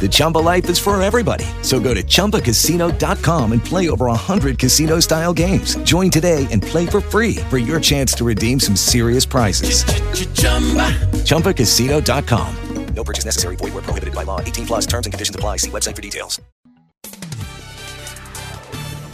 [0.00, 1.44] The Chumba life is for everybody.
[1.62, 5.76] So go to ChumbaCasino.com and play over 100 casino-style games.
[5.84, 9.84] Join today and play for free for your chance to redeem some serious prizes.
[11.24, 12.56] ChumbaCasino.com.
[12.94, 13.56] No purchase necessary.
[13.56, 14.40] Void were prohibited by law.
[14.40, 15.58] 18 plus terms and conditions apply.
[15.58, 16.40] See website for details.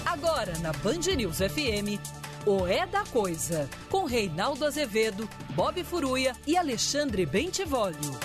[0.07, 1.99] Agora na Band News FM,
[2.47, 8.19] o É da Coisa, com Reinaldo Azevedo, Bob Furuia e Alexandre Bentivolio.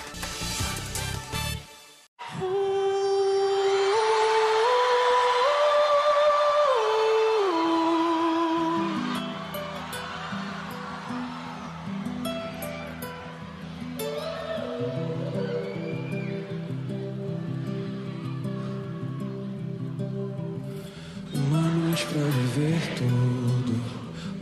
[22.12, 23.74] Pra viver tudo,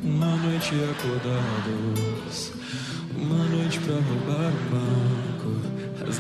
[0.03, 2.53] uma noite acordados,
[3.15, 5.10] uma noite pra roubar o banco,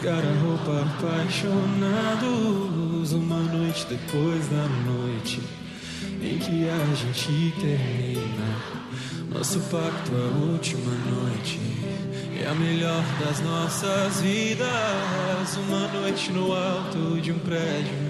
[0.00, 5.40] rasgar a roupa apaixonados, uma noite depois da noite
[6.22, 8.56] em que a gente termina.
[9.32, 11.58] Nosso pacto é a última noite,
[12.42, 15.58] é a melhor das nossas vidas.
[15.68, 18.09] Uma noite no alto de um prédio.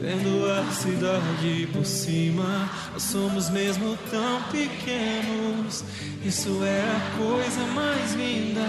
[0.00, 5.84] Vendo a cidade por cima, nós somos mesmo tão pequenos.
[6.24, 8.66] Isso é a coisa mais linda.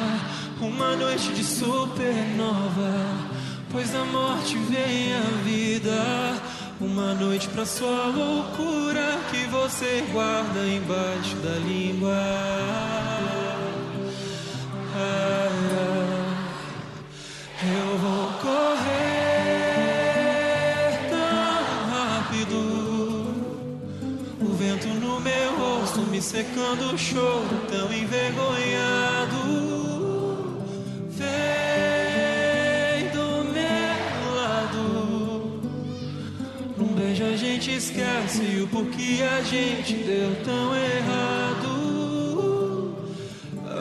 [0.60, 2.92] Uma noite de supernova,
[3.72, 6.42] pois da morte vem a vida.
[6.82, 12.14] Uma noite pra sua loucura que você guarda embaixo da língua.
[14.94, 15.32] Ah.
[17.64, 19.11] Eu vou correr
[26.22, 29.38] secando o choro tão envergonhado.
[31.10, 31.30] Vem
[33.10, 35.62] do meu lado.
[36.78, 41.82] Num beijo a gente esquece o porquê a gente deu tão errado.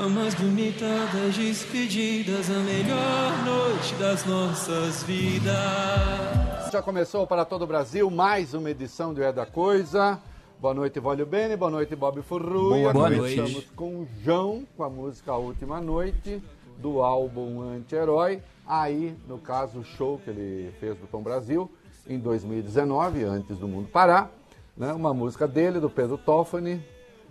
[0.02, 5.52] A mais bonita das despedidas, a melhor noite das nossas vidas.
[6.72, 10.18] Já começou para todo o Brasil mais uma edição do É da Coisa.
[10.60, 11.56] Boa noite, Vólio Bene.
[11.56, 12.92] Boa noite, Bob Furruia.
[12.92, 13.40] Boa Nós noite.
[13.40, 16.42] Estamos com o João, com a música A Última Noite,
[16.76, 18.42] do álbum Anti-Herói.
[18.66, 21.70] Aí, no caso, o show que ele fez do Tom Brasil,
[22.06, 24.30] em 2019, antes do mundo parar.
[24.76, 24.92] Né?
[24.92, 26.84] Uma música dele, do Pedro Toffani,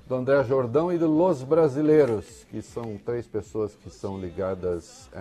[0.07, 5.19] do André Jordão e do Los Brasileiros, que são três pessoas que são ligadas eh,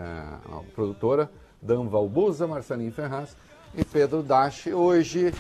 [0.50, 1.30] à produtora,
[1.60, 3.36] Dan Valbuza, Marcelinho Ferraz
[3.76, 4.72] e Pedro Dashi.
[4.72, 5.30] Hoje,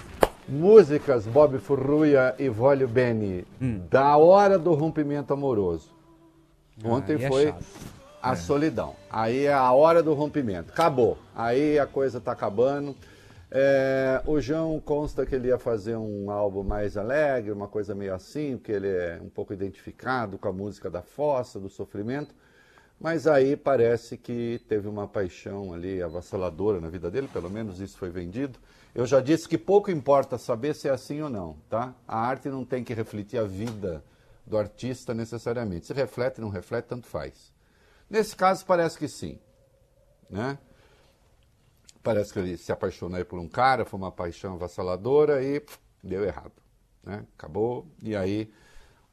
[0.48, 3.46] músicas Bob Furruia e Vólio Beni,
[3.90, 5.90] da hora do rompimento amoroso.
[6.82, 7.64] Ontem é foi chato.
[8.22, 8.96] a solidão.
[9.10, 10.72] Aí é a hora do rompimento.
[10.72, 11.18] Acabou.
[11.34, 12.96] Aí a coisa tá acabando.
[13.50, 18.14] É, o João consta que ele ia fazer um álbum mais alegre, uma coisa meio
[18.14, 22.34] assim, porque ele é um pouco identificado com a música da fossa, do sofrimento.
[23.00, 27.96] Mas aí parece que teve uma paixão ali avassaladora na vida dele, pelo menos isso
[27.96, 28.58] foi vendido.
[28.94, 31.94] Eu já disse que pouco importa saber se é assim ou não, tá?
[32.06, 34.04] A arte não tem que refletir a vida
[34.46, 35.86] do artista necessariamente.
[35.86, 37.52] Se reflete, não reflete, tanto faz.
[38.08, 39.38] Nesse caso parece que sim,
[40.28, 40.58] né?
[42.02, 46.24] Parece que ele se apaixonou por um cara, foi uma paixão avassaladora e pff, deu
[46.24, 46.54] errado,
[47.04, 47.26] né?
[47.36, 48.50] Acabou e aí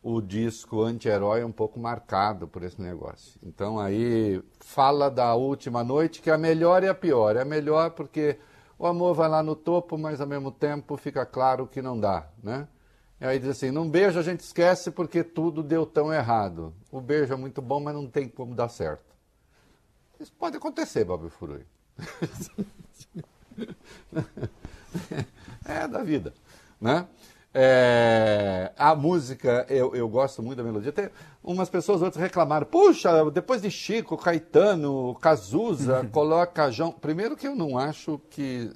[0.02, 3.40] o disco anti-herói é um pouco marcado por esse negócio.
[3.44, 7.36] Então aí fala da última noite, que é a melhor e a pior.
[7.36, 8.38] É a melhor porque
[8.78, 12.28] o amor vai lá no topo, mas ao mesmo tempo fica claro que não dá,
[12.44, 12.68] né?
[13.20, 16.74] E aí diz assim, num beijo a gente esquece porque tudo deu tão errado.
[16.92, 19.16] O beijo é muito bom, mas não tem como dar certo.
[20.20, 21.66] Isso pode acontecer, Bob Furui.
[25.66, 26.34] é da vida,
[26.80, 27.08] né?
[27.58, 30.92] É, a música, eu, eu gosto muito da melodia.
[30.92, 31.10] Tem
[31.42, 32.66] umas pessoas, outras reclamaram.
[32.68, 36.92] Puxa, depois de Chico, Caetano, Cazuza, coloca João.
[36.92, 38.72] Primeiro que eu não acho que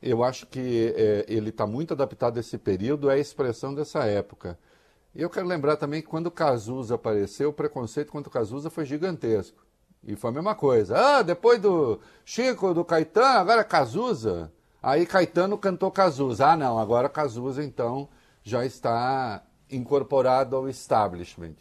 [0.00, 4.04] Eu acho que é, ele está muito adaptado a esse período, é a expressão dessa
[4.04, 4.58] época.
[5.14, 8.84] E eu quero lembrar também que quando Cazuza apareceu, o preconceito contra o Cazuza foi
[8.86, 9.66] gigantesco.
[10.04, 10.96] E foi a mesma coisa.
[11.18, 14.52] Ah, depois do Chico, do Caetano, agora Cazuza.
[14.82, 16.48] Aí Caetano cantou Cazuza.
[16.48, 18.08] Ah, não, agora Cazuza então
[18.42, 21.54] já está incorporado ao establishment.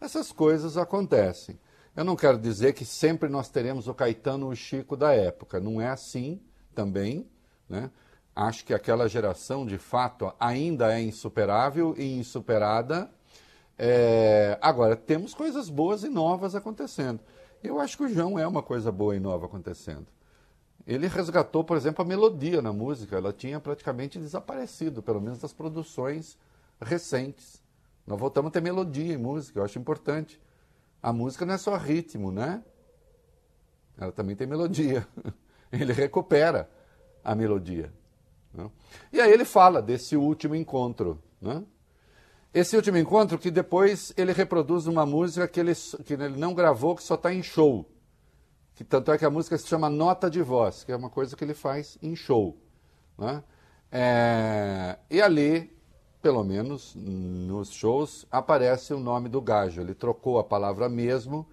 [0.00, 1.58] Essas coisas acontecem.
[1.94, 5.60] Eu não quero dizer que sempre nós teremos o Caetano o Chico da época.
[5.60, 6.40] Não é assim
[6.74, 7.28] também.
[7.68, 7.90] Né?
[8.34, 13.10] Acho que aquela geração, de fato, ainda é insuperável e insuperada.
[13.78, 14.58] É...
[14.62, 17.20] Agora, temos coisas boas e novas acontecendo.
[17.62, 20.06] Eu acho que o João é uma coisa boa e nova acontecendo.
[20.86, 23.16] Ele resgatou, por exemplo, a melodia na música.
[23.16, 26.36] Ela tinha praticamente desaparecido, pelo menos das produções
[26.80, 27.62] recentes.
[28.06, 30.40] Nós voltamos a ter melodia em música, eu acho importante.
[31.02, 32.62] A música não é só ritmo, né?
[33.96, 35.06] Ela também tem melodia.
[35.70, 36.68] Ele recupera
[37.24, 37.92] a melodia.
[38.52, 38.70] Né?
[39.12, 41.22] E aí ele fala desse último encontro.
[41.40, 41.64] Né?
[42.52, 45.72] Esse último encontro que depois ele reproduz uma música que ele,
[46.04, 47.88] que ele não gravou, que só está em show.
[48.82, 51.36] Que tanto é que a música se chama Nota de Voz, que é uma coisa
[51.36, 52.58] que ele faz em show.
[53.16, 53.40] Né?
[53.92, 55.72] É, e ali,
[56.20, 59.80] pelo menos nos shows, aparece o nome do gajo.
[59.80, 61.46] Ele trocou a palavra mesmo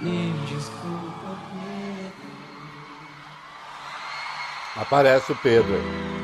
[0.00, 1.38] Me desculpa.
[4.76, 6.19] Aparece o Pedro.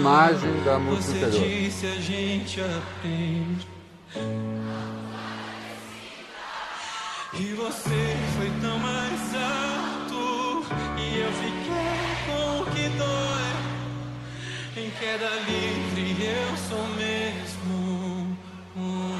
[0.00, 1.48] Imagem da música Você anterior.
[1.48, 3.68] disse a gente aprende.
[7.34, 10.64] E você foi tão mais alto
[10.98, 13.50] e eu fiquei com o que dói.
[14.84, 18.36] Em queda livre eu sou mesmo
[18.76, 19.14] um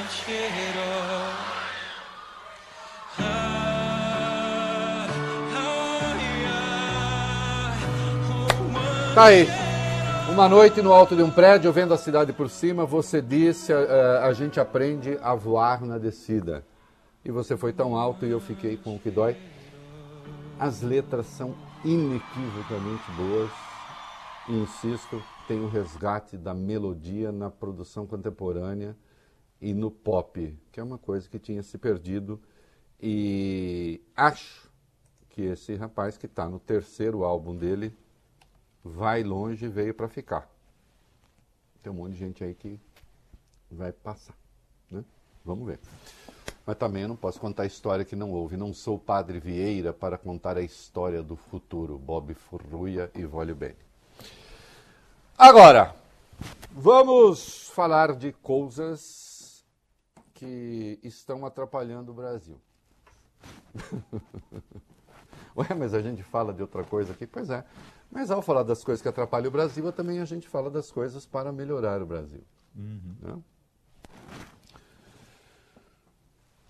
[0.00, 1.34] anti-herói.
[3.20, 5.08] Ah,
[9.14, 9.63] Tá aí.
[10.34, 14.20] Uma noite no alto de um prédio, vendo a cidade por cima, você disse: eh,
[14.20, 16.66] a gente aprende a voar na descida.
[17.24, 19.36] E você foi tão alto e eu fiquei com o que dói.
[20.58, 23.50] As letras são inequivocamente boas.
[24.48, 28.96] E, insisto, tem o resgate da melodia na produção contemporânea
[29.60, 32.42] e no pop, que é uma coisa que tinha se perdido.
[33.00, 34.68] E acho
[35.28, 37.96] que esse rapaz que está no terceiro álbum dele
[38.84, 40.48] vai longe e veio para ficar.
[41.82, 42.78] Tem um monte de gente aí que
[43.70, 44.36] vai passar,
[44.90, 45.02] né?
[45.44, 45.80] Vamos ver.
[46.66, 48.56] Mas também eu não posso contar a história que não houve.
[48.56, 51.98] Não sou Padre Vieira para contar a história do futuro.
[51.98, 53.76] Bob Furruia e Vólio Bene.
[55.36, 55.94] Agora,
[56.70, 59.64] vamos falar de coisas
[60.32, 62.58] que estão atrapalhando o Brasil.
[65.56, 67.26] Ué, mas a gente fala de outra coisa aqui?
[67.26, 67.64] Pois é.
[68.14, 71.26] Mas ao falar das coisas que atrapalham o Brasil, também a gente fala das coisas
[71.26, 72.44] para melhorar o Brasil.
[72.72, 73.42] Né?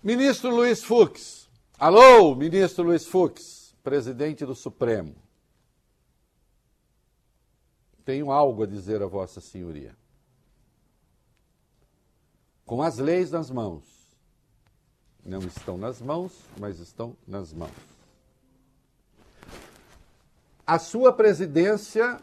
[0.01, 1.47] Ministro Luiz Fux.
[1.77, 5.15] Alô, ministro Luiz Fux, presidente do Supremo.
[8.03, 9.95] Tenho algo a dizer a Vossa Senhoria.
[12.65, 13.85] Com as leis nas mãos.
[15.23, 17.94] Não estão nas mãos, mas estão nas mãos.
[20.67, 22.19] A sua presidência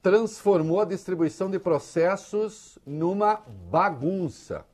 [0.00, 3.36] transformou a distribuição de processos numa
[3.70, 4.66] bagunça.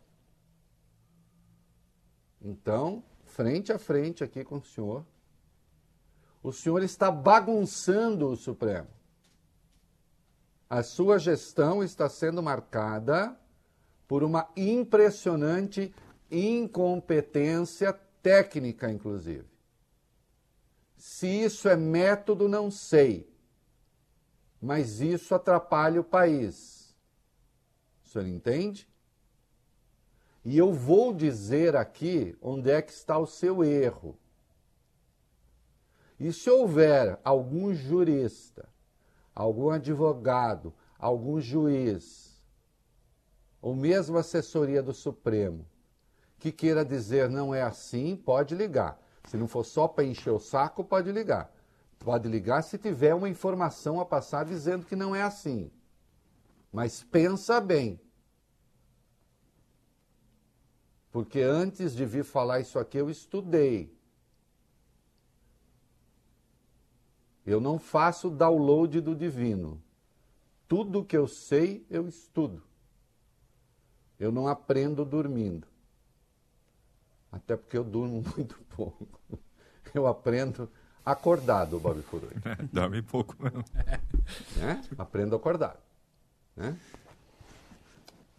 [2.40, 5.04] Então, frente a frente aqui com o senhor,
[6.42, 8.88] o senhor está bagunçando o Supremo.
[10.68, 13.37] A sua gestão está sendo marcada
[14.06, 15.92] por uma impressionante
[16.30, 17.92] incompetência
[18.23, 19.50] técnica, inclusive.
[21.00, 23.26] Se isso é método, não sei.
[24.61, 26.95] Mas isso atrapalha o país.
[28.04, 28.87] O senhor entende?
[30.45, 34.14] E eu vou dizer aqui onde é que está o seu erro.
[36.19, 38.69] E se houver algum jurista,
[39.35, 42.38] algum advogado, algum juiz,
[43.62, 45.66] ou mesmo assessoria do Supremo,
[46.38, 49.00] que queira dizer não é assim, pode ligar.
[49.24, 51.52] Se não for só para encher o saco, pode ligar.
[51.98, 55.70] Pode ligar se tiver uma informação a passar dizendo que não é assim.
[56.72, 58.00] Mas pensa bem.
[61.10, 63.94] Porque antes de vir falar isso aqui, eu estudei.
[67.44, 69.82] Eu não faço download do divino.
[70.68, 72.62] Tudo que eu sei, eu estudo.
[74.18, 75.66] Eu não aprendo dormindo.
[77.30, 79.20] Até porque eu durmo muito pouco.
[79.94, 80.70] Eu aprendo
[81.04, 82.34] acordado, Bob Furui.
[82.72, 83.64] Dorme pouco mesmo.
[84.56, 84.82] Né?
[84.99, 85.78] Aprendo acordado.
[86.56, 86.76] Né?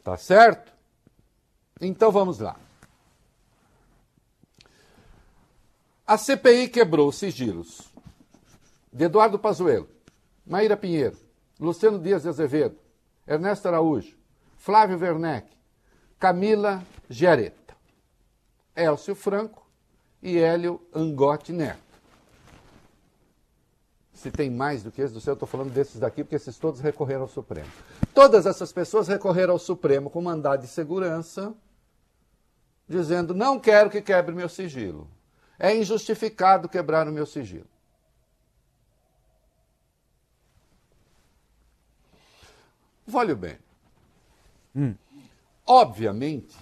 [0.03, 0.71] Tá certo?
[1.79, 2.57] Então vamos lá.
[6.05, 7.89] A CPI quebrou os sigilos
[8.91, 9.87] de Eduardo Pazuello,
[10.45, 11.17] Maíra Pinheiro,
[11.59, 12.77] Luciano Dias de Azevedo,
[13.25, 14.17] Ernesto Araújo,
[14.57, 15.47] Flávio Werneck,
[16.19, 17.60] Camila Giaretta,
[18.75, 19.65] Elcio Franco
[20.21, 21.91] e Hélio Angotti Neto.
[24.13, 26.57] Se tem mais do que esse do céu, eu estou falando desses daqui, porque esses
[26.57, 27.69] todos recorreram ao Supremo.
[28.13, 31.53] Todas essas pessoas recorreram ao Supremo com mandado de segurança,
[32.87, 35.09] dizendo: não quero que quebre meu sigilo.
[35.57, 37.65] É injustificado quebrar o meu sigilo.
[43.11, 43.57] Olhe bem.
[45.65, 46.55] Obviamente,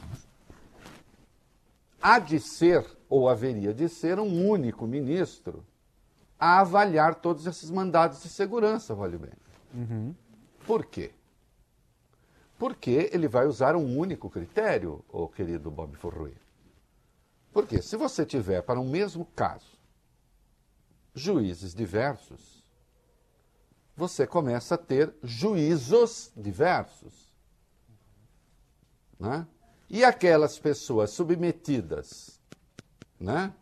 [2.01, 5.65] há de ser, ou haveria de ser, um único ministro
[6.39, 9.33] a avaliar todos esses mandados de segurança, olhe bem.
[10.65, 11.11] Por quê?
[12.57, 16.35] Porque ele vai usar um único critério, o querido Bob Furrui.
[17.51, 19.77] Porque se você tiver para um mesmo caso
[21.13, 22.63] juízes diversos,
[23.95, 27.33] você começa a ter juízos diversos.
[29.19, 29.45] Né?
[29.89, 32.39] E aquelas pessoas submetidas
[33.19, 33.53] né,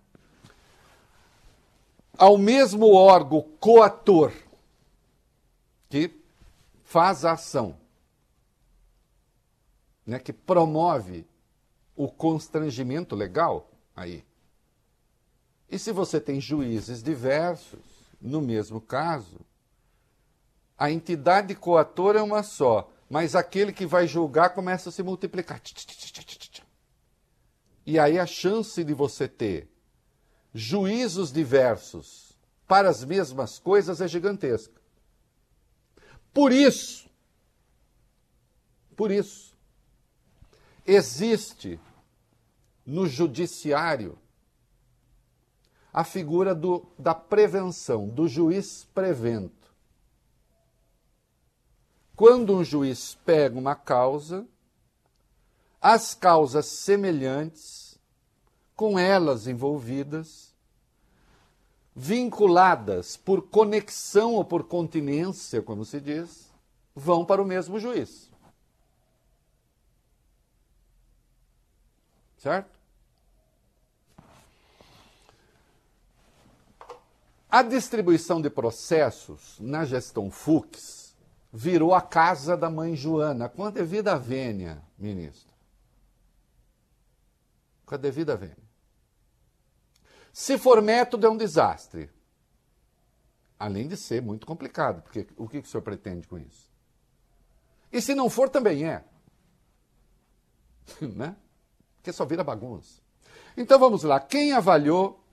[2.17, 4.33] ao mesmo órgão coator
[5.89, 6.13] que
[6.83, 7.77] faz a ação,
[10.05, 11.25] né, que promove
[11.95, 14.23] o constrangimento legal aí.
[15.69, 17.79] E se você tem juízes diversos,
[18.21, 19.39] no mesmo caso,
[20.77, 25.61] a entidade coatora é uma só, mas aquele que vai julgar começa a se multiplicar.
[27.85, 29.69] E aí a chance de você ter
[30.53, 32.37] juízos diversos
[32.67, 34.81] para as mesmas coisas é gigantesca.
[36.33, 37.09] Por isso,
[38.95, 39.55] por isso,
[40.85, 41.79] existe
[42.85, 44.17] no judiciário
[45.93, 49.56] a figura do, da prevenção, do juiz prevento.
[52.17, 54.47] Quando um juiz pega uma causa,
[55.79, 57.99] as causas semelhantes,
[58.75, 60.51] com elas envolvidas,
[61.95, 66.51] vinculadas por conexão ou por continência, como se diz,
[66.95, 68.31] vão para o mesmo juiz.
[72.39, 72.79] Certo?
[77.47, 81.06] A distribuição de processos na gestão Fux
[81.51, 85.53] virou a casa da mãe Joana, com a devida vênia, ministro.
[87.85, 88.67] Com a devida vênia.
[90.33, 92.09] Se for método, é um desastre.
[93.57, 96.69] Além de ser muito complicado, porque o que, o senhor pretende com isso?
[97.91, 99.03] E se não for, também é.
[101.01, 101.35] né?
[101.95, 103.01] Porque só vira bagunça.
[103.55, 104.19] Então vamos lá.
[104.19, 105.23] Quem avaliou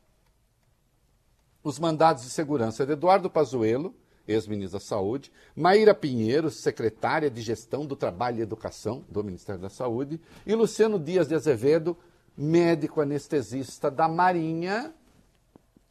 [1.62, 2.85] os mandados de segurança?
[2.85, 3.94] Eduardo Pazuello,
[4.26, 9.70] ex-ministro da Saúde, Maíra Pinheiro, secretária de Gestão do Trabalho e Educação do Ministério da
[9.70, 11.96] Saúde, e Luciano Dias de Azevedo,
[12.36, 14.92] médico anestesista da Marinha,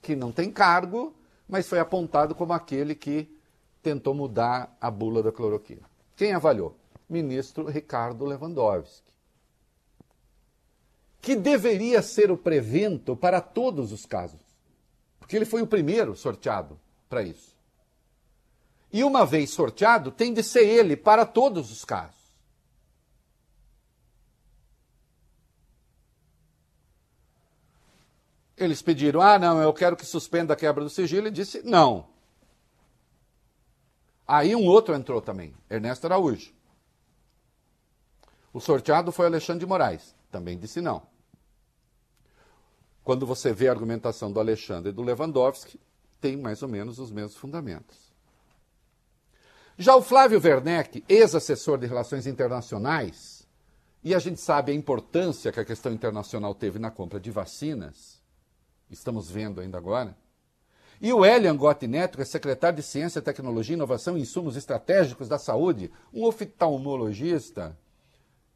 [0.02, 1.14] que não tem cargo,
[1.48, 3.30] mas foi apontado como aquele que
[3.82, 5.82] tentou mudar a bula da cloroquina.
[6.16, 6.76] Quem avaliou?
[7.10, 9.14] Ministro Ricardo Lewandowski.
[11.22, 14.40] Que deveria ser o prevento para todos os casos.
[15.20, 16.78] Porque ele foi o primeiro sorteado
[17.10, 17.53] para isso.
[18.94, 22.22] E uma vez sorteado, tem de ser ele para todos os casos.
[28.56, 31.24] Eles pediram: ah, não, eu quero que suspenda a quebra do sigilo.
[31.28, 32.08] Ele disse: não.
[34.28, 36.54] Aí um outro entrou também, Ernesto Araújo.
[38.54, 41.02] O sorteado foi Alexandre de Moraes, também disse não.
[43.04, 45.80] Quando você vê a argumentação do Alexandre e do Lewandowski,
[46.22, 48.03] tem mais ou menos os mesmos fundamentos.
[49.78, 53.48] Já o Flávio Werneck, ex-assessor de relações internacionais,
[54.04, 58.22] e a gente sabe a importância que a questão internacional teve na compra de vacinas,
[58.92, 60.16] estamos vendo ainda agora,
[61.02, 65.28] e o Elian Gotti Neto, que é secretário de Ciência, Tecnologia, Inovação e Insumos Estratégicos
[65.28, 67.76] da Saúde, um oftalmologista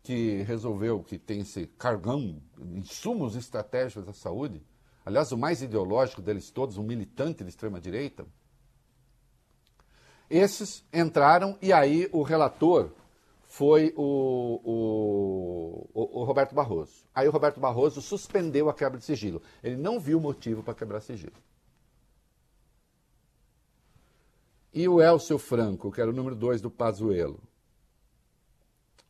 [0.03, 4.63] que resolveu que tem esse cargão, insumos estratégicos da saúde,
[5.03, 8.25] aliás, o mais ideológico deles todos, um militante de extrema-direita,
[10.29, 12.91] esses entraram e aí o relator
[13.45, 17.05] foi o, o, o, o, Roberto Barroso.
[17.15, 19.41] Aí o Roberto Barroso suspendeu a quebra de sigilo.
[19.63, 21.33] Ele não viu motivo para quebrar sigilo.
[24.73, 27.41] E o Elcio Franco, que era o número 2 do Pazuello.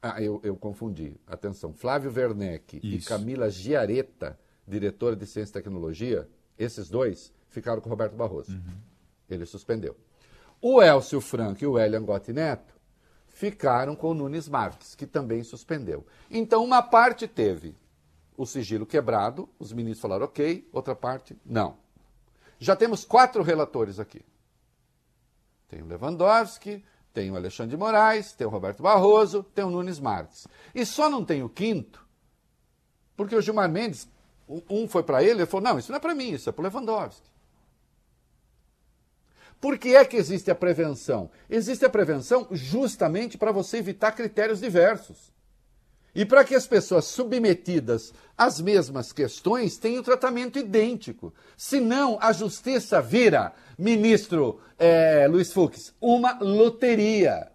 [0.01, 1.19] Ah, eu, eu confundi.
[1.25, 1.73] Atenção.
[1.73, 2.87] Flávio Werneck Isso.
[2.87, 8.53] e Camila Giareta, diretora de Ciência e Tecnologia, esses dois ficaram com o Roberto Barroso.
[8.53, 8.77] Uhum.
[9.29, 9.97] Ele suspendeu.
[10.61, 12.75] O Elcio Franco e o Elian Gotti Neto
[13.27, 16.05] ficaram com o Nunes Marques, que também suspendeu.
[16.29, 17.75] Então, uma parte teve
[18.35, 21.77] o sigilo quebrado, os ministros falaram ok, outra parte não.
[22.59, 24.25] Já temos quatro relatores aqui.
[25.67, 29.99] Tem o Lewandowski, tem o Alexandre de Moraes, tem o Roberto Barroso, tem o Nunes
[29.99, 30.47] Marques.
[30.73, 32.05] E só não tem o quinto,
[33.15, 34.07] porque o Gilmar Mendes,
[34.69, 36.61] um foi para ele, ele falou: não, isso não é para mim, isso é para
[36.61, 37.27] o Lewandowski.
[39.59, 41.29] Por que é que existe a prevenção?
[41.49, 45.31] Existe a prevenção justamente para você evitar critérios diversos.
[46.13, 51.33] E para que as pessoas submetidas às mesmas questões tenham tratamento idêntico.
[51.55, 57.51] Senão, a justiça vira, ministro é, Luiz Fux, uma loteria.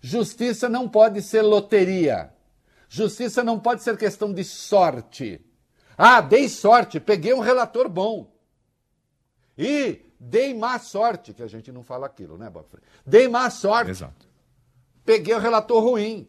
[0.00, 2.32] Justiça não pode ser loteria.
[2.88, 5.40] Justiça não pode ser questão de sorte.
[5.96, 8.32] Ah, dei sorte, peguei um relator bom.
[9.56, 12.66] E dei má sorte, que a gente não fala aquilo, né, Bob?
[13.04, 13.90] Dei má sorte.
[13.90, 14.28] Exato.
[15.04, 16.28] Peguei um relator ruim.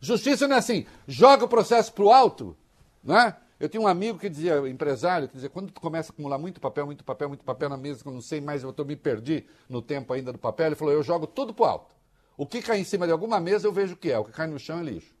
[0.00, 2.56] Justiça não é assim, joga o processo para o alto,
[3.02, 3.36] né?
[3.58, 6.60] Eu tinha um amigo que dizia, empresário, que dizia, quando tu começa a acumular muito
[6.60, 8.94] papel, muito papel, muito papel na mesa, que eu não sei mais, eu tô, me
[8.94, 11.94] perdi no tempo ainda do papel, ele falou, eu jogo tudo para o alto.
[12.36, 14.32] O que cai em cima de alguma mesa eu vejo o que é, o que
[14.32, 15.14] cai no chão é lixo.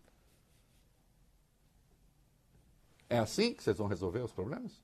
[3.08, 4.83] É assim que vocês vão resolver os problemas?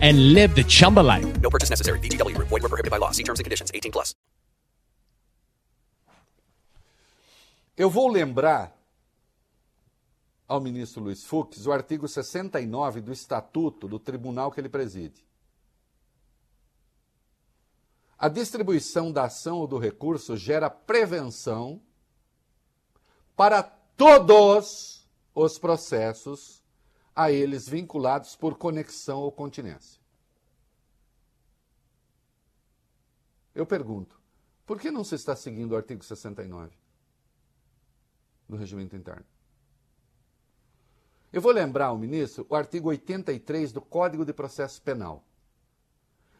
[0.00, 1.26] and live the Chumba life.
[1.40, 1.98] No purchase necessary.
[1.98, 2.38] VGW.
[2.38, 3.10] Void were prohibited by law.
[3.10, 3.72] See terms and conditions.
[3.74, 4.14] 18 plus.
[7.76, 8.76] Eu vou lembrar
[10.46, 15.24] ao ministro Luiz Fux o artigo 69 do Estatuto do Tribunal que ele preside.
[18.18, 21.80] A distribuição da ação ou do recurso gera prevenção
[23.34, 26.61] para todos os processos
[27.14, 30.00] a eles vinculados por conexão ou continência.
[33.54, 34.18] Eu pergunto,
[34.64, 36.72] por que não se está seguindo o artigo 69
[38.48, 39.26] do regimento interno?
[41.32, 45.24] Eu vou lembrar ao ministro o artigo 83 do Código de Processo Penal.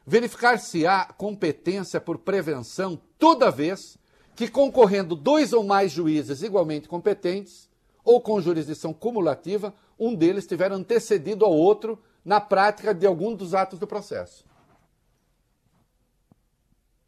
[0.06, 3.96] Verificar-se-á competência por prevenção toda vez
[4.34, 7.70] que concorrendo dois ou mais juízes igualmente competentes
[8.04, 13.54] ou com jurisdição cumulativa, um deles tiver antecedido ao outro na prática de algum dos
[13.54, 14.44] atos do processo.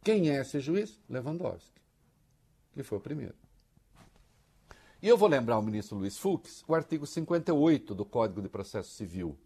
[0.03, 0.99] Quem é esse juiz?
[1.09, 1.81] Lewandowski,
[2.73, 3.35] que foi o primeiro.
[5.01, 8.91] E eu vou lembrar ao ministro Luiz Fux o artigo 58 do Código de Processo
[8.91, 9.37] Civil.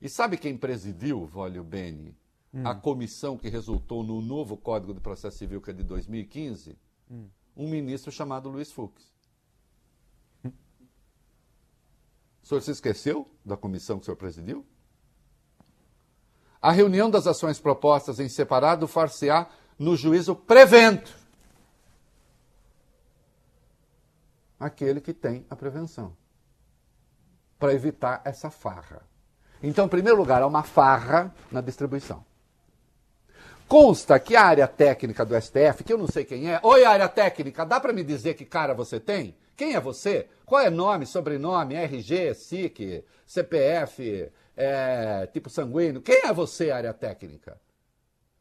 [0.00, 2.16] E sabe quem presidiu, Vólio Beni,
[2.52, 2.66] hum.
[2.66, 6.78] a comissão que resultou no novo Código de Processo Civil, que é de 2015?
[7.10, 7.28] Hum.
[7.56, 9.11] Um ministro chamado Luiz Fux.
[12.42, 14.66] O senhor se esqueceu da comissão que o senhor presidiu?
[16.60, 21.12] A reunião das ações propostas em separado far-se-á no juízo prevento.
[24.58, 26.16] Aquele que tem a prevenção.
[27.58, 29.02] Para evitar essa farra.
[29.62, 32.24] Então, em primeiro lugar, há uma farra na distribuição.
[33.68, 37.08] Consta que a área técnica do STF, que eu não sei quem é, oi, área
[37.08, 39.36] técnica, dá para me dizer que cara você tem?
[39.56, 40.28] Quem é você?
[40.44, 46.02] Qual é nome, sobrenome, RG, SIC, CPF, é, tipo sanguíneo?
[46.02, 47.60] Quem é você, área técnica?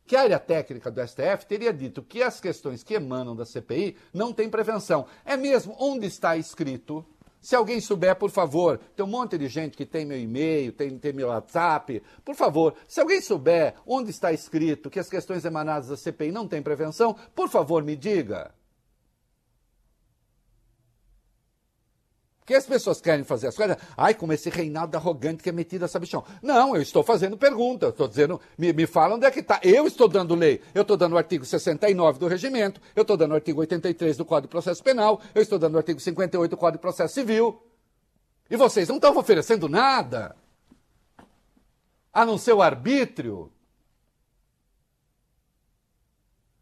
[0.06, 3.95] Que a área técnica do STF teria dito que as questões que emanam da CPI
[4.13, 5.06] não têm prevenção.
[5.24, 7.06] É mesmo onde está escrito
[7.41, 10.95] se alguém souber, por favor, tem um monte de gente que tem meu e-mail, tem,
[11.00, 12.04] tem meu WhatsApp.
[12.24, 16.47] Por favor, se alguém souber onde está escrito que as questões emanadas da CPI não
[16.47, 18.54] têm prevenção, por favor, me diga.
[22.41, 25.86] Porque as pessoas querem fazer as coisas, ai, como esse Reinaldo arrogante que é metido
[25.86, 26.23] a sabichão.
[26.41, 29.60] Não, eu estou fazendo pergunta, estou dizendo, me, me fala onde é que está.
[29.63, 33.32] Eu estou dando lei, eu estou dando o artigo 69 do regimento, eu estou dando
[33.32, 36.58] o artigo 83 do Código de Processo Penal, eu estou dando o artigo 58 do
[36.58, 37.62] Código de Processo Civil.
[38.49, 40.36] E vocês não estão oferecendo nada,
[42.12, 43.51] a não ser o arbítrio.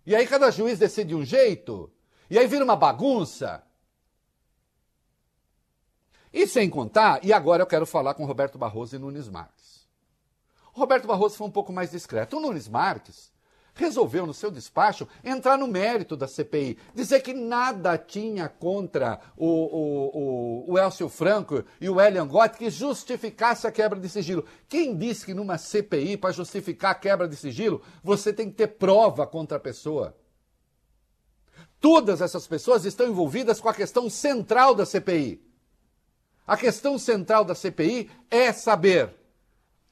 [0.05, 1.89] E aí cada juiz decide um jeito,
[2.29, 3.63] e aí vira uma bagunça.
[6.31, 9.87] E sem contar, e agora eu quero falar com Roberto Barroso e Nunes Marques.
[10.75, 12.37] O Roberto Barroso foi um pouco mais discreto.
[12.37, 13.31] O Nunes Marques
[13.73, 19.47] resolveu, no seu despacho, entrar no mérito da CPI, dizer que nada tinha contra o,
[19.47, 24.45] o, o, o Elcio Franco e o Elian Gott que justificasse a quebra de sigilo.
[24.67, 28.67] Quem disse que numa CPI, para justificar a quebra de sigilo, você tem que ter
[28.67, 30.15] prova contra a pessoa?
[31.79, 35.48] Todas essas pessoas estão envolvidas com a questão central da CPI
[36.49, 39.13] a questão central da CPI é saber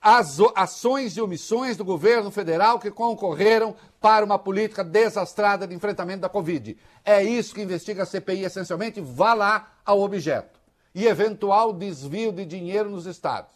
[0.02, 6.22] as ações e omissões do governo federal que concorreram para uma política desastrada de enfrentamento
[6.22, 6.76] da Covid.
[7.06, 9.00] É isso que investiga a CPI essencialmente.
[9.00, 10.60] Vá lá ao objeto.
[10.96, 13.54] E eventual desvio de dinheiro nos estados.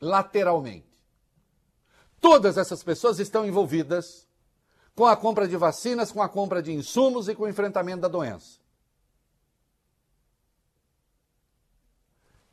[0.00, 0.86] Lateralmente.
[2.18, 4.26] Todas essas pessoas estão envolvidas
[4.94, 8.08] com a compra de vacinas, com a compra de insumos e com o enfrentamento da
[8.08, 8.64] doença.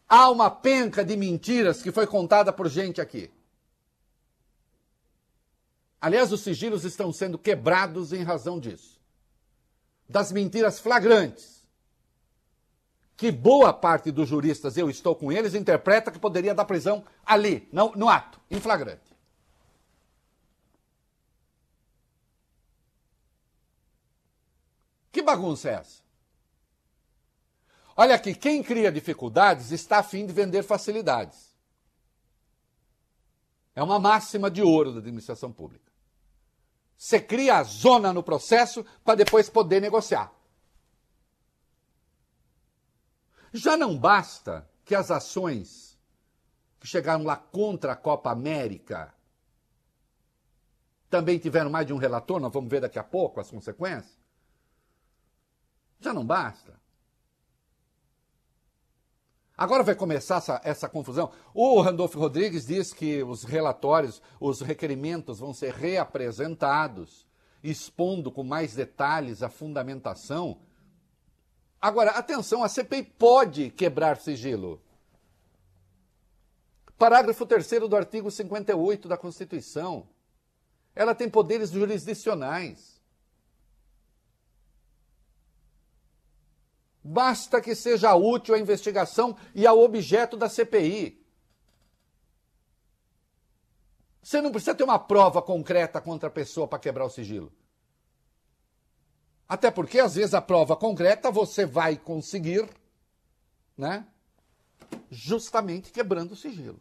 [0.07, 3.31] Há uma penca de mentiras que foi contada por gente aqui.
[5.99, 8.99] Aliás, os sigilos estão sendo quebrados em razão disso.
[10.07, 11.63] Das mentiras flagrantes.
[13.15, 17.69] Que boa parte dos juristas, eu estou com eles, interpreta que poderia dar prisão ali,
[17.71, 19.13] no, no ato, em flagrante.
[25.09, 26.02] Que bagunça é essa?
[27.95, 31.53] Olha aqui, quem cria dificuldades está a fim de vender facilidades.
[33.75, 35.91] É uma máxima de ouro da administração pública.
[36.97, 40.31] Você cria a zona no processo para depois poder negociar.
[43.51, 45.97] Já não basta que as ações
[46.79, 49.13] que chegaram lá contra a Copa América
[51.09, 54.17] também tiveram mais de um relator, nós vamos ver daqui a pouco as consequências.
[55.99, 56.82] Já não basta.
[59.55, 61.31] Agora vai começar essa, essa, confusão.
[61.53, 67.27] O Randolfo Rodrigues diz que os relatórios, os requerimentos vão ser reapresentados,
[67.63, 70.59] expondo com mais detalhes a fundamentação.
[71.79, 74.81] Agora, atenção, a CPI pode quebrar sigilo.
[76.97, 80.07] Parágrafo 3 do artigo 58 da Constituição.
[80.95, 82.92] Ela tem poderes jurisdicionais.
[87.03, 91.21] Basta que seja útil a investigação e ao objeto da CPI.
[94.21, 97.51] Você não precisa ter uma prova concreta contra a pessoa para quebrar o sigilo.
[99.49, 102.67] Até porque, às vezes, a prova concreta você vai conseguir,
[103.77, 104.07] né?
[105.11, 106.79] Justamente quebrando o sigilo.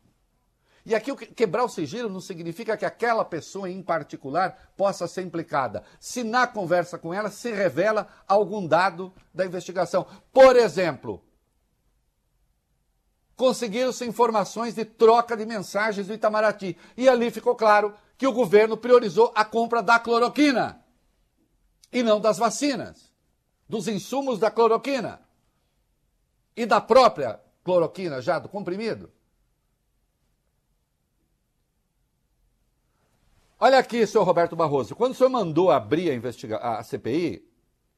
[0.84, 5.84] E aqui quebrar o sigilo não significa que aquela pessoa em particular possa ser implicada.
[6.00, 10.06] Se na conversa com ela se revela algum dado da investigação.
[10.32, 11.22] Por exemplo,
[13.36, 16.76] conseguiram-se informações de troca de mensagens do Itamaraty.
[16.96, 20.84] E ali ficou claro que o governo priorizou a compra da cloroquina
[21.92, 23.12] e não das vacinas,
[23.68, 25.20] dos insumos da cloroquina
[26.56, 29.12] e da própria cloroquina já do comprimido.
[33.64, 37.48] Olha aqui, senhor Roberto Barroso, quando o senhor mandou abrir a, investiga a CPI,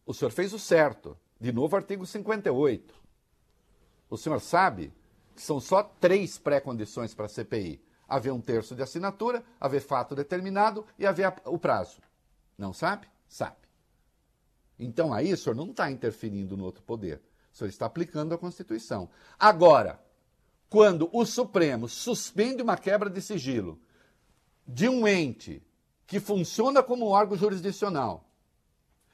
[0.05, 1.17] o senhor fez o certo.
[1.41, 2.95] De novo, artigo 58.
[4.11, 4.93] O senhor sabe
[5.35, 10.15] que são só três pré-condições para a CPI: haver um terço de assinatura, haver fato
[10.15, 11.99] determinado e haver o prazo.
[12.59, 13.09] Não sabe?
[13.27, 13.57] Sabe.
[14.79, 17.23] Então aí o senhor não está interferindo no outro poder.
[17.51, 19.09] O senhor está aplicando a Constituição.
[19.39, 19.99] Agora,
[20.69, 23.81] quando o Supremo suspende uma quebra de sigilo
[24.67, 25.63] de um ente
[26.07, 28.29] que funciona como um órgão jurisdicional,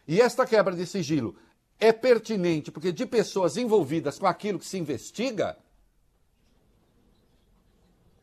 [0.07, 1.37] e esta quebra de sigilo
[1.79, 5.57] é pertinente porque de pessoas envolvidas com aquilo que se investiga,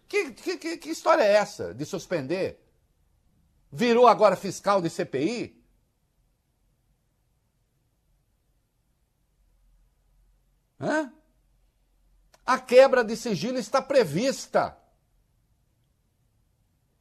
[0.08, 2.64] que, que, que história é essa de suspender?
[3.72, 5.58] Virou agora fiscal de CPI?
[10.80, 11.12] Hã?
[12.46, 14.78] A quebra de sigilo está prevista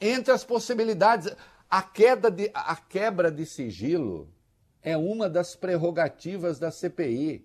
[0.07, 1.35] entre as possibilidades.
[1.69, 4.33] A, queda de, a quebra de sigilo
[4.83, 7.45] é uma das prerrogativas da CPI.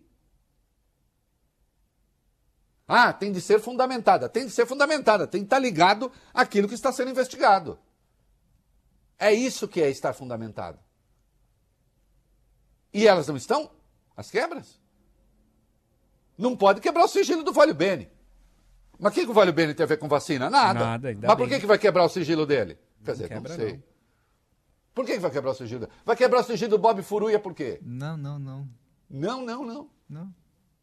[2.87, 4.27] Ah, tem de ser fundamentada.
[4.27, 5.25] Tem de ser fundamentada.
[5.25, 7.79] Tem que estar ligado àquilo que está sendo investigado.
[9.17, 10.77] É isso que é estar fundamentado.
[12.93, 13.71] E elas não estão?
[14.15, 14.79] As quebras?
[16.37, 18.10] Não pode quebrar o sigilo do Vale Bene.
[19.01, 20.47] Mas o que, que o Vale Bene tem a ver com vacina?
[20.47, 20.79] Nada.
[20.79, 22.77] Nada ainda Mas por que, que vai quebrar o sigilo dele?
[23.03, 23.73] Quer dizer, quebra, não sei.
[23.73, 23.83] não.
[24.93, 25.91] Por que, que vai quebrar o sigilo dele?
[26.05, 27.79] Vai quebrar o sigilo do Bob Furuia por quê?
[27.81, 28.69] Não, não, não.
[29.09, 29.89] Não, não, não.
[30.07, 30.33] Não.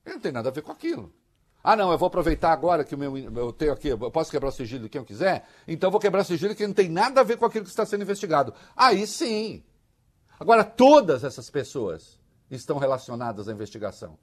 [0.04, 1.14] Ele não tem nada a ver com aquilo.
[1.62, 4.48] Ah, não, eu vou aproveitar agora que o meu, eu tenho aqui, eu posso quebrar
[4.48, 6.88] o sigilo de quem eu quiser, então eu vou quebrar o sigilo que não tem
[6.88, 8.52] nada a ver com aquilo que está sendo investigado.
[8.76, 9.62] Aí sim.
[10.40, 12.18] Agora, todas essas pessoas
[12.50, 14.18] estão relacionadas à investigação.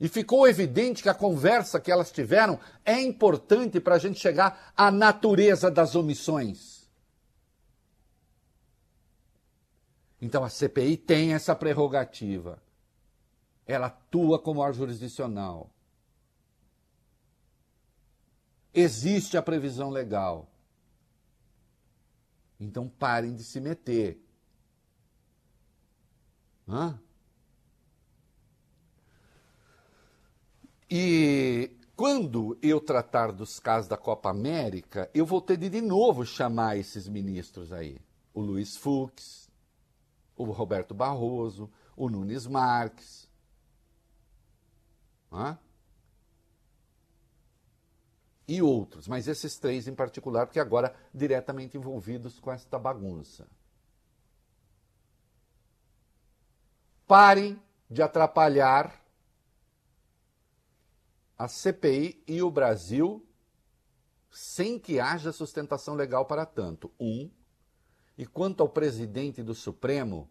[0.00, 4.72] E ficou evidente que a conversa que elas tiveram é importante para a gente chegar
[4.74, 6.88] à natureza das omissões.
[10.20, 12.62] Então a CPI tem essa prerrogativa.
[13.66, 15.70] Ela atua como órgão jurisdicional.
[18.72, 20.50] Existe a previsão legal.
[22.58, 24.22] Então parem de se meter.
[26.66, 26.98] Hã?
[30.90, 36.26] E quando eu tratar dos casos da Copa América, eu vou ter de de novo
[36.26, 37.98] chamar esses ministros aí.
[38.34, 39.48] O Luiz Fux,
[40.36, 43.28] o Roberto Barroso, o Nunes Marques.
[45.30, 45.56] Hã?
[48.48, 53.46] E outros, mas esses três em particular, porque agora diretamente envolvidos com esta bagunça.
[57.06, 58.99] Parem de atrapalhar
[61.40, 63.26] a CPI e o Brasil
[64.30, 66.92] sem que haja sustentação legal para tanto.
[67.00, 67.30] Um.
[68.18, 70.28] E quanto ao presidente do Supremo,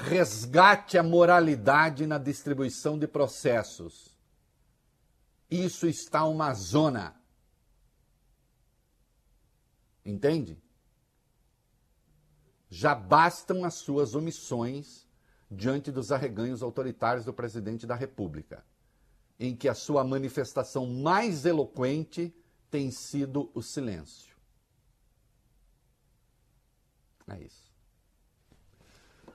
[0.00, 4.16] resgate a moralidade na distribuição de processos.
[5.50, 7.20] Isso está uma zona.
[10.02, 10.58] Entende?
[12.70, 15.05] Já bastam as suas omissões
[15.50, 18.64] diante dos arreganhos autoritários do presidente da República,
[19.38, 22.34] em que a sua manifestação mais eloquente
[22.70, 24.36] tem sido o silêncio.
[27.28, 27.65] É isso.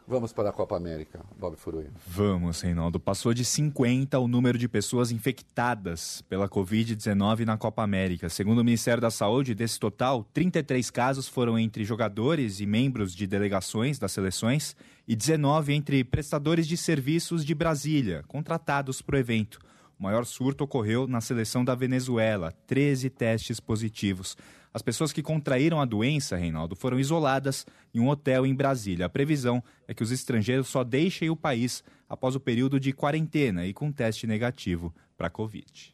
[0.08, 1.92] Vamos para a Copa América, Bob Furuia.
[2.06, 3.00] Vamos, Reinaldo.
[3.00, 8.28] Passou de 50 o número de pessoas infectadas pela Covid-19 na Copa América.
[8.28, 13.26] Segundo o Ministério da Saúde, desse total, 33 casos foram entre jogadores e membros de
[13.28, 14.76] delegações das seleções
[15.08, 19.60] e 19 entre prestadores de serviços de Brasília, contratados para o evento.
[20.00, 24.36] O maior surto ocorreu na seleção da Venezuela, 13 testes positivos.
[24.74, 29.06] As pessoas que contraíram a doença, Reinaldo, foram isoladas em um hotel em Brasília.
[29.06, 33.66] A previsão é que os estrangeiros só deixem o país após o período de quarentena
[33.66, 35.94] e com teste negativo para a Covid.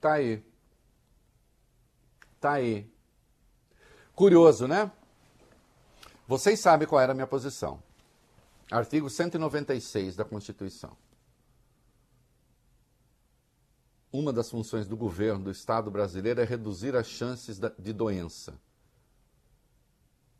[0.00, 0.42] Tá aí.
[2.38, 2.86] Tá aí.
[4.14, 4.90] Curioso, né?
[6.28, 7.82] Vocês sabem qual era a minha posição.
[8.70, 10.96] Artigo 196 da Constituição.
[14.14, 18.54] Uma das funções do governo do Estado brasileiro é reduzir as chances de doença.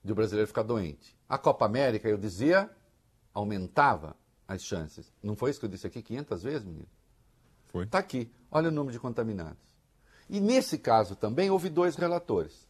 [0.01, 1.19] De o brasileiro ficar doente.
[1.29, 2.71] A Copa América, eu dizia,
[3.33, 4.15] aumentava
[4.47, 5.13] as chances.
[5.21, 6.87] Não foi isso que eu disse aqui 500 vezes, menino?
[7.67, 7.83] Foi.
[7.83, 8.31] Está aqui.
[8.49, 9.59] Olha o número de contaminados.
[10.31, 12.69] E nesse caso também houve dois relatores.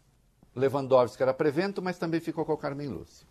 [0.56, 3.26] Lewandowski era prevento, mas também ficou com o Carmen Lúcia.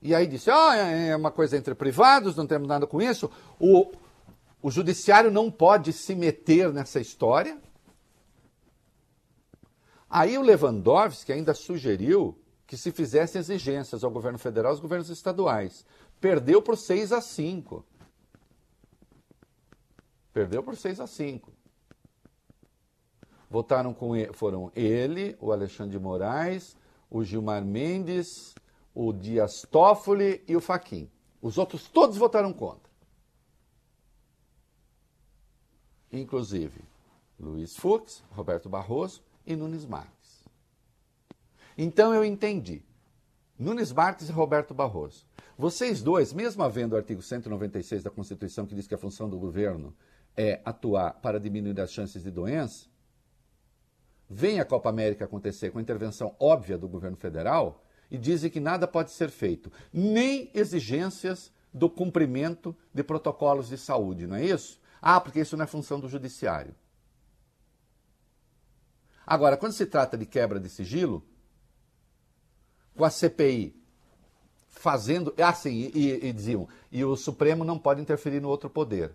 [0.00, 3.28] E aí disse: ah, é uma coisa entre privados, não temos nada com isso.
[3.58, 3.92] O,
[4.62, 7.60] o judiciário não pode se meter nessa história.
[10.08, 15.10] Aí o Lewandowski ainda sugeriu que se fizessem exigências ao governo federal e aos governos
[15.10, 15.84] estaduais.
[16.20, 17.84] Perdeu por 6 a 5.
[20.32, 21.52] Perdeu por 6 a 5.
[23.50, 26.76] Votaram com ele, foram ele, o Alexandre de Moraes,
[27.10, 28.54] o Gilmar Mendes,
[28.94, 31.10] o Dias Toffoli e o Faquim.
[31.42, 32.91] Os outros todos votaram contra.
[36.12, 36.80] Inclusive
[37.40, 40.44] Luiz Fux, Roberto Barroso e Nunes Marques.
[41.76, 42.82] Então eu entendi.
[43.58, 45.26] Nunes Marques e Roberto Barroso.
[45.56, 49.38] Vocês dois, mesmo havendo o artigo 196 da Constituição que diz que a função do
[49.38, 49.94] governo
[50.36, 52.86] é atuar para diminuir as chances de doença,
[54.28, 58.60] vem a Copa América acontecer com a intervenção óbvia do governo federal e dizem que
[58.60, 64.81] nada pode ser feito, nem exigências do cumprimento de protocolos de saúde, não é isso?
[65.02, 66.74] Ah, porque isso não é função do judiciário.
[69.26, 71.26] Agora, quando se trata de quebra de sigilo,
[72.96, 73.82] com a CPI
[74.68, 75.34] fazendo.
[75.38, 79.14] Ah, sim, e, e diziam, e o Supremo não pode interferir no outro poder.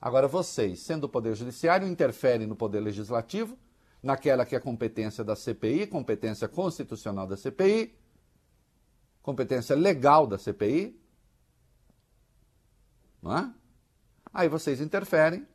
[0.00, 3.58] Agora, vocês, sendo o Poder Judiciário, interferem no Poder Legislativo,
[4.02, 7.96] naquela que é competência da CPI, competência constitucional da CPI,
[9.22, 11.00] competência legal da CPI.
[13.20, 13.52] Não é?
[14.32, 15.46] Aí vocês interferem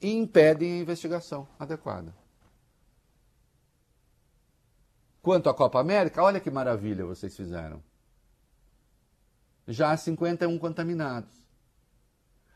[0.00, 2.14] e impedem a investigação adequada.
[5.22, 7.82] Quanto à Copa América, olha que maravilha vocês fizeram.
[9.68, 11.46] Já há 51 contaminados.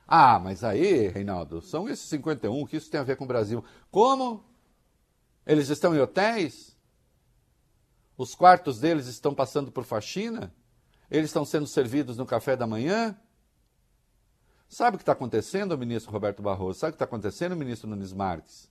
[0.06, 3.64] Ah, mas aí, Reinaldo, são esses 51 que isso tem a ver com o Brasil.
[3.90, 4.44] Como?
[5.46, 6.76] Eles estão em hotéis?
[8.16, 10.54] Os quartos deles estão passando por faxina?
[11.10, 13.18] Eles estão sendo servidos no café da manhã?
[14.74, 16.80] Sabe o que está acontecendo, ministro Roberto Barroso?
[16.80, 18.68] Sabe o que está acontecendo, ministro Nunes Marques?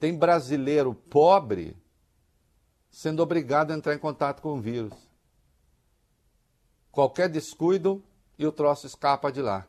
[0.00, 1.76] Tem brasileiro pobre
[2.88, 4.94] sendo obrigado a entrar em contato com o vírus.
[6.90, 8.02] Qualquer descuido
[8.38, 9.68] e o troço escapa de lá.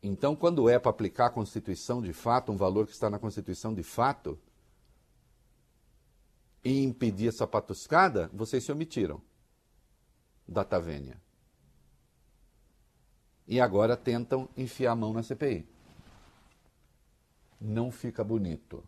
[0.00, 3.74] Então, quando é para aplicar a Constituição de fato, um valor que está na Constituição
[3.74, 4.38] de fato,
[6.62, 9.20] e impedir essa patuscada, vocês se omitiram
[10.46, 11.16] da Tavênia.
[13.46, 15.66] E agora tentam enfiar a mão na CPI.
[17.60, 18.84] Não fica bonito.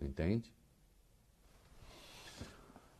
[0.00, 0.52] Entende?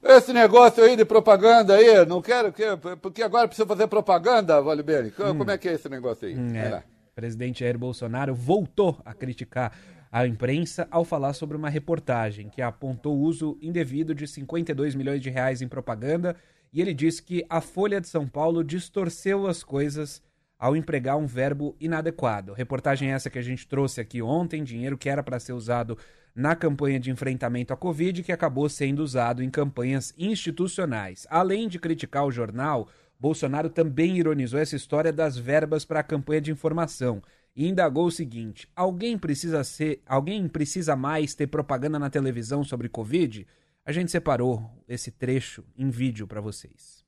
[0.03, 2.65] Esse negócio aí de propaganda aí, não quero que.
[3.01, 5.11] Porque agora precisa fazer propaganda, Vale Bene.
[5.11, 5.51] Como hum.
[5.51, 6.35] é que é esse negócio aí?
[6.37, 6.83] Hum, é.
[7.13, 9.77] O presidente Jair Bolsonaro voltou a criticar
[10.11, 15.21] a imprensa ao falar sobre uma reportagem que apontou o uso indevido de 52 milhões
[15.21, 16.35] de reais em propaganda
[16.73, 20.23] e ele disse que a Folha de São Paulo distorceu as coisas
[20.59, 22.53] ao empregar um verbo inadequado.
[22.53, 25.97] Reportagem essa que a gente trouxe aqui ontem, dinheiro que era para ser usado
[26.35, 31.27] na campanha de enfrentamento à Covid, que acabou sendo usado em campanhas institucionais.
[31.31, 32.89] Além de criticar o jornal,
[33.19, 37.23] Bolsonaro também ironizou essa história das verbas para a campanha de informação
[37.55, 42.89] e indagou o seguinte: alguém precisa ser, alguém precisa mais ter propaganda na televisão sobre
[42.89, 43.47] Covid?
[43.85, 47.05] A gente separou esse trecho em vídeo para vocês.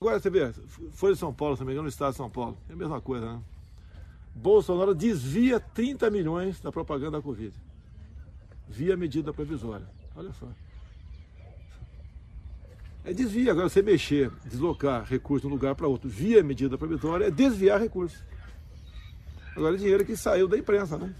[0.00, 0.52] Agora você vê,
[0.92, 2.56] foi de São Paulo, se não me engano, no estado de São Paulo.
[2.68, 3.42] É a mesma coisa, né?
[4.34, 7.52] Bolsonaro desvia 30 milhões da propaganda da Covid
[8.70, 9.86] via medida provisória.
[10.14, 10.48] Olha só.
[13.04, 13.50] É desvia.
[13.50, 17.80] Agora, você mexer, deslocar recurso de um lugar para outro via medida provisória é desviar
[17.80, 18.22] recursos.
[19.56, 21.14] Agora é dinheiro que saiu da imprensa, né?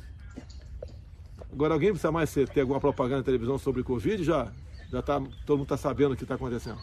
[1.53, 4.22] Agora alguém precisa mais ser, ter alguma propaganda na televisão sobre Covid?
[4.22, 4.53] Já,
[4.91, 6.81] já tá, todo mundo está sabendo o que está acontecendo.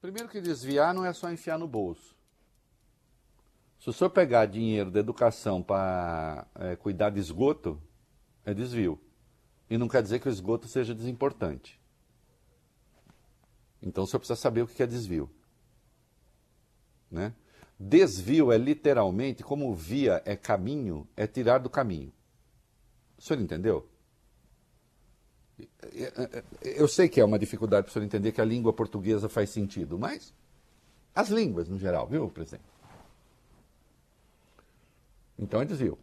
[0.00, 2.16] Primeiro que desviar não é só enfiar no bolso.
[3.80, 7.82] Se o senhor pegar dinheiro da educação para é, eh, cuidar de esgoto,
[8.44, 9.00] é desvio.
[9.70, 11.78] E não quer dizer que o esgoto seja desimportante.
[13.82, 15.30] Então o senhor precisa saber o que é desvio.
[17.10, 17.34] Né?
[17.78, 22.12] Desvio é literalmente, como via é caminho, é tirar do caminho.
[23.16, 23.88] O senhor entendeu?
[26.62, 29.50] Eu sei que é uma dificuldade para o senhor entender que a língua portuguesa faz
[29.50, 30.32] sentido, mas
[31.14, 32.64] as línguas no geral, viu, presidente?
[35.38, 35.98] Então é desvio.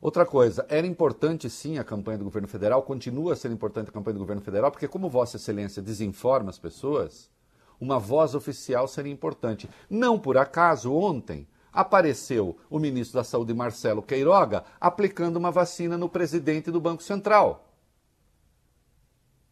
[0.00, 3.92] Outra coisa, era importante sim a campanha do governo federal, continua a ser importante a
[3.92, 7.30] campanha do governo federal, porque como Vossa Excelência desinforma as pessoas,
[7.78, 9.68] uma voz oficial seria importante.
[9.90, 16.08] Não por acaso, ontem apareceu o ministro da Saúde, Marcelo Queiroga, aplicando uma vacina no
[16.08, 17.66] presidente do Banco Central,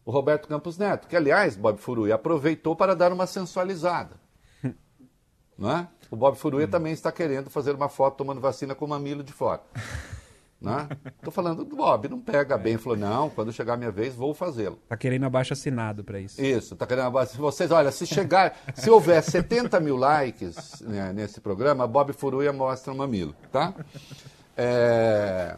[0.03, 4.19] o Roberto Campos Neto, que aliás, Bob Furui aproveitou para dar uma sensualizada.
[5.55, 5.87] Não é?
[6.09, 9.31] O Bob Furui também está querendo fazer uma foto tomando vacina com o mamilo de
[9.31, 9.61] fora.
[10.61, 10.89] Né?
[11.23, 12.77] Tô falando do Bob, não pega bem.
[12.77, 14.77] Falou, não, quando chegar a minha vez, vou fazê-lo.
[14.89, 16.41] Tá querendo abaixo assinado para isso.
[16.41, 17.37] Isso, tá querendo abaixo.
[17.37, 22.91] Vocês, olha, se chegar, se houver 70 mil likes né, nesse programa, Bob Furuia mostra
[22.91, 23.73] um mamilo, tá?
[24.57, 25.55] É...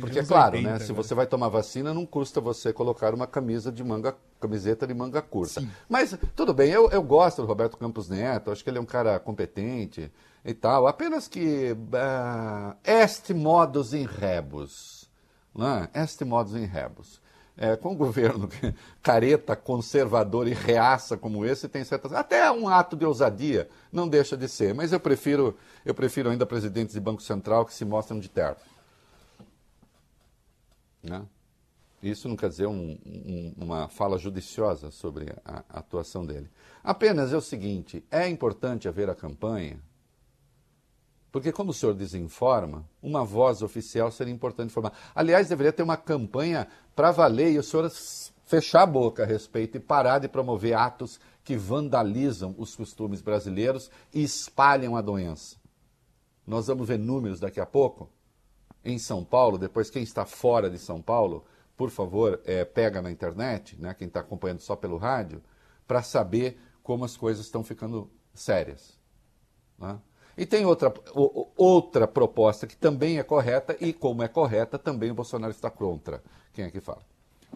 [0.00, 0.78] Porque é claro, 80, né?
[0.80, 4.92] Se você vai tomar vacina, não custa você colocar uma camisa de manga, camiseta de
[4.92, 5.60] manga curta.
[5.60, 5.70] Sim.
[5.88, 8.86] Mas tudo bem, eu, eu gosto do Roberto Campos Neto, acho que ele é um
[8.86, 10.10] cara competente
[10.44, 10.86] e tal.
[10.86, 15.08] Apenas que uh, este modus in rebus,
[15.54, 15.88] né?
[15.94, 17.20] este modus in rebus.
[17.54, 18.48] É, com um governo
[19.02, 22.12] careta, conservador e reaça como esse, tem certas.
[22.12, 26.46] Até um ato de ousadia não deixa de ser, mas eu prefiro, eu prefiro ainda
[26.46, 28.56] presidentes de Banco Central que se mostram de terno.
[31.02, 31.22] Né?
[32.02, 36.50] Isso não quer dizer um, um, uma fala judiciosa sobre a, a atuação dele.
[36.82, 39.78] Apenas é o seguinte: é importante haver a campanha
[41.32, 44.92] porque, como o senhor desinforma, uma voz oficial seria importante informar.
[45.14, 47.90] Aliás, deveria ter uma campanha para valer e o senhor
[48.44, 53.90] fechar a boca a respeito e parar de promover atos que vandalizam os costumes brasileiros
[54.12, 55.56] e espalham a doença.
[56.46, 58.10] Nós vamos ver números daqui a pouco.
[58.84, 61.46] Em São Paulo, depois, quem está fora de São Paulo,
[61.78, 65.42] por favor, é, pega na internet, né, quem está acompanhando só pelo rádio,
[65.86, 68.98] para saber como as coisas estão ficando sérias.
[69.78, 69.98] Né?
[70.36, 70.92] E tem outra,
[71.56, 76.22] outra proposta que também é correta, e como é correta, também o Bolsonaro está contra.
[76.52, 77.02] Quem é que fala?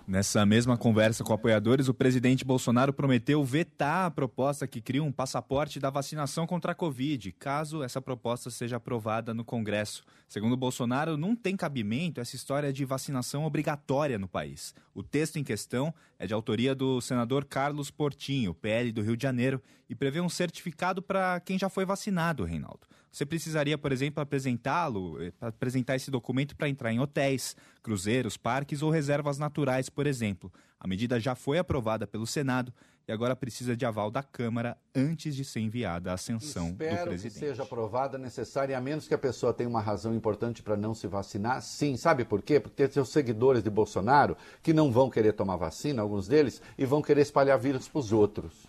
[0.07, 5.11] Nessa mesma conversa com apoiadores, o presidente Bolsonaro prometeu vetar a proposta que cria um
[5.11, 10.05] passaporte da vacinação contra a Covid, caso essa proposta seja aprovada no Congresso.
[10.29, 14.74] Segundo Bolsonaro, não tem cabimento essa história de vacinação obrigatória no país.
[14.95, 19.23] O texto em questão é de autoria do senador Carlos Portinho, PL do Rio de
[19.23, 22.87] Janeiro, e prevê um certificado para quem já foi vacinado, Reinaldo.
[23.11, 28.83] Você precisaria, por exemplo, apresentá-lo, eh, apresentar esse documento para entrar em hotéis, cruzeiros, parques
[28.83, 30.53] ou reservas naturais, por exemplo.
[30.79, 32.73] A medida já foi aprovada pelo Senado
[33.09, 37.09] e agora precisa de aval da Câmara antes de ser enviada à ascensão Espero do
[37.09, 37.33] presidente.
[37.33, 40.93] que seja aprovada necessária, a menos que a pessoa tenha uma razão importante para não
[40.93, 41.63] se vacinar.
[41.63, 42.59] Sim, sabe por quê?
[42.59, 46.85] Porque tem os seguidores de Bolsonaro que não vão querer tomar vacina, alguns deles, e
[46.85, 48.67] vão querer espalhar vírus para os outros.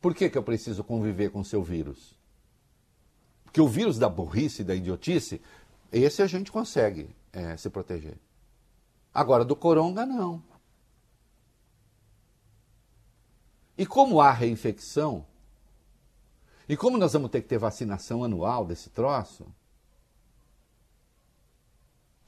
[0.00, 2.16] Por que, que eu preciso conviver com o seu vírus?
[3.44, 5.42] Porque o vírus da burrice, da idiotice,
[5.92, 8.16] esse a gente consegue é, se proteger.
[9.12, 10.40] Agora, do coronga, não.
[13.80, 15.24] E como há reinfecção,
[16.68, 19.46] e como nós vamos ter que ter vacinação anual desse troço,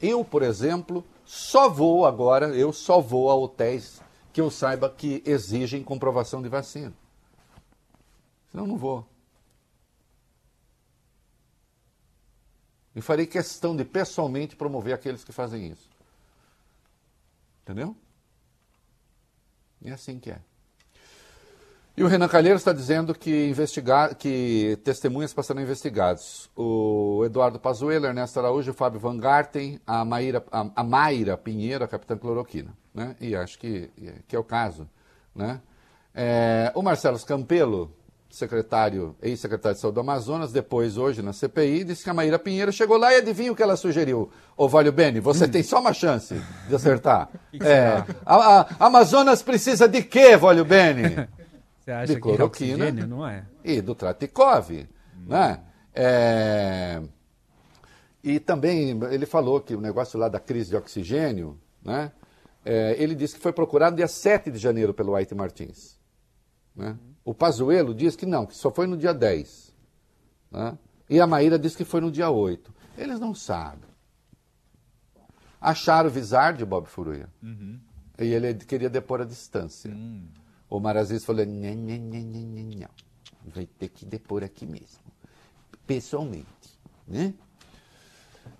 [0.00, 4.00] eu, por exemplo, só vou agora, eu só vou a hotéis
[4.32, 6.94] que eu saiba que exigem comprovação de vacina.
[8.50, 9.06] Senão não vou.
[12.96, 15.90] E farei questão de pessoalmente promover aqueles que fazem isso.
[17.60, 17.94] Entendeu?
[19.82, 20.40] E é assim que é.
[21.94, 26.50] E o Renan Calheiros está dizendo que, investigar, que testemunhas passarão investigados.
[26.56, 31.84] O Eduardo Pazuello, Ernesto Araújo, o Fábio Van Garten, a Maíra, a, a Mayra Pinheiro,
[31.84, 32.72] a capitã cloroquina.
[32.94, 33.14] Né?
[33.20, 33.90] E acho que,
[34.26, 34.88] que é o caso.
[35.34, 35.60] Né?
[36.14, 37.94] É, o Marcelo Scampelo
[38.30, 42.72] secretário, ex-secretário de Saúde do Amazonas, depois hoje na CPI, disse que a Maíra Pinheiro
[42.72, 44.30] chegou lá e adivinha o que ela sugeriu.
[44.56, 45.50] Ô, Valho Bene, você hum.
[45.50, 47.28] tem só uma chance de acertar.
[47.60, 51.28] é, a, a, Amazonas precisa de quê, Valho Bene?
[51.82, 53.44] Você acha de cloroquina que é não é?
[53.64, 54.86] E do Tratikov, hum.
[55.26, 55.60] né?
[55.92, 57.02] É,
[58.22, 62.12] e também ele falou que o negócio lá da crise de oxigênio, né?
[62.64, 65.98] É, ele disse que foi procurado dia 7 de janeiro pelo White Martins.
[66.76, 66.96] Né?
[67.24, 69.74] O Pazuello diz que não, que só foi no dia 10.
[70.52, 70.78] Né?
[71.10, 72.72] E a Maíra diz que foi no dia 8.
[72.96, 73.90] Eles não sabem.
[75.60, 77.28] Acharam o visar de Bob Furuia.
[77.42, 77.80] Uhum.
[78.20, 79.90] E ele queria depor a distância.
[79.90, 80.28] Hum.
[80.72, 82.88] O Maraziz falou: não, não.
[83.54, 85.02] Vai ter que depor aqui mesmo.
[85.86, 86.46] Pessoalmente.
[87.06, 87.34] Né?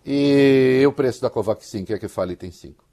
[0.04, 2.84] E o preço da Covaxin, que é que fala item 5?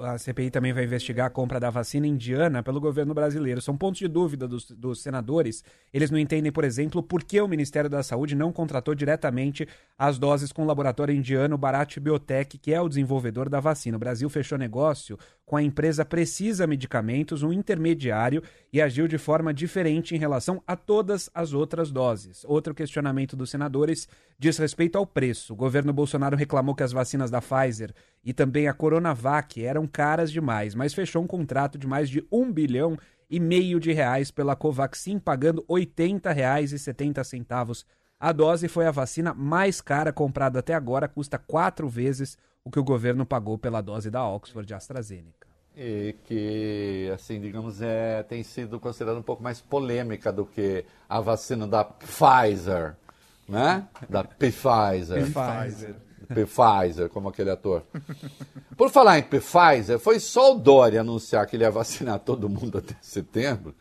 [0.00, 3.60] A CPI também vai investigar a compra da vacina indiana pelo governo brasileiro.
[3.60, 5.64] São pontos de dúvida dos, dos, senadores.
[5.92, 10.16] Eles não entendem, por exemplo, por que o Ministério da Saúde não contratou diretamente as
[10.16, 13.96] doses com o laboratório indiano Bharat Biotech, que é o desenvolvedor da vacina.
[13.96, 15.18] O Brasil fechou negócio
[15.48, 20.76] com a empresa Precisa Medicamentos, um intermediário, e agiu de forma diferente em relação a
[20.76, 22.44] todas as outras doses.
[22.44, 24.06] Outro questionamento dos senadores
[24.38, 25.54] diz respeito ao preço.
[25.54, 30.30] O governo Bolsonaro reclamou que as vacinas da Pfizer e também a Coronavac eram caras
[30.30, 32.98] demais, mas fechou um contrato de mais de um bilhão
[33.30, 37.86] e meio de reais pela Covaxin, pagando R$ 80,70
[38.20, 38.68] a dose.
[38.68, 43.24] Foi a vacina mais cara comprada até agora, custa quatro vezes o que o governo
[43.24, 45.37] pagou pela dose da Oxford AstraZeneca.
[45.80, 51.20] E que, assim, digamos, é, tem sido considerada um pouco mais polêmica do que a
[51.20, 52.96] vacina da Pfizer,
[53.48, 53.86] né?
[54.10, 55.24] Da Pfizer.
[55.24, 55.94] Pfizer.
[56.28, 57.82] Pfizer, como aquele ator.
[58.76, 62.78] Por falar em Pfizer, foi só o Dória anunciar que ele ia vacinar todo mundo
[62.78, 63.74] até setembro.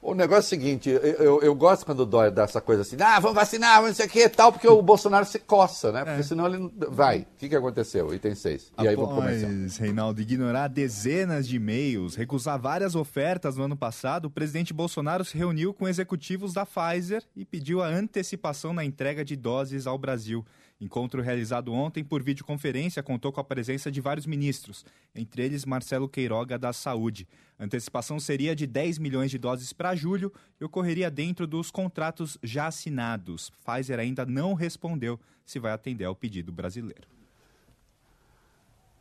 [0.00, 2.96] O negócio é o seguinte, eu, eu, gosto quando o Dória dá essa coisa assim,
[3.00, 6.04] ah, vamos vacinar, não sei o que e tal, porque o Bolsonaro se coça, né?
[6.04, 6.22] Porque é.
[6.22, 7.20] senão ele vai.
[7.22, 8.14] O que, que aconteceu?
[8.14, 8.72] Item 6.
[8.80, 9.82] E aí vamos começar.
[9.82, 15.36] Reinaldo, ignorar dezenas de e-mails, recusar várias ofertas no ano passado, o presidente Bolsonaro se
[15.36, 20.44] reuniu com executivos da Pfizer e pediu a antecipação na entrega de doses ao Brasil.
[20.80, 26.08] Encontro realizado ontem por videoconferência contou com a presença de vários ministros, entre eles Marcelo
[26.08, 27.26] Queiroga da Saúde.
[27.58, 32.38] A antecipação seria de 10 milhões de doses para julho e ocorreria dentro dos contratos
[32.44, 33.50] já assinados.
[33.64, 37.08] Pfizer ainda não respondeu se vai atender ao pedido brasileiro.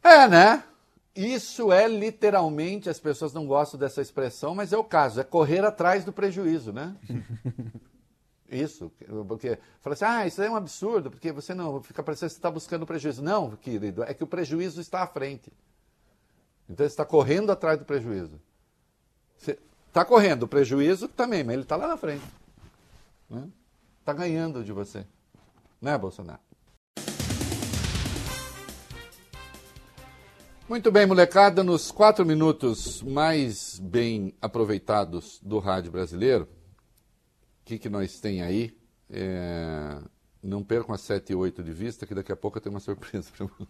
[0.04, 0.64] É, né?
[1.16, 5.64] Isso é literalmente, as pessoas não gostam dessa expressão, mas é o caso, é correr
[5.64, 6.96] atrás do prejuízo, né?
[8.50, 8.92] Isso,
[9.28, 12.40] porque fala assim, ah, isso é um absurdo, porque você não fica parecendo que você
[12.40, 13.22] está buscando prejuízo.
[13.22, 15.52] Não, querido, é que o prejuízo está à frente.
[16.70, 18.40] Então você está correndo atrás do prejuízo.
[19.38, 22.24] Você está correndo o prejuízo também, mas ele está lá na frente.
[23.30, 23.50] Está né?
[24.06, 25.06] Tá ganhando de você.
[25.82, 26.40] Né, Bolsonaro?
[30.70, 36.46] Muito bem, molecada, nos quatro minutos mais bem aproveitados do rádio brasileiro,
[37.68, 38.76] que, que nós tem aí?
[39.10, 40.00] É...
[40.42, 42.80] Não percam as 7 e 8 de vista, que daqui a pouco eu tenho uma
[42.80, 43.68] surpresa para você.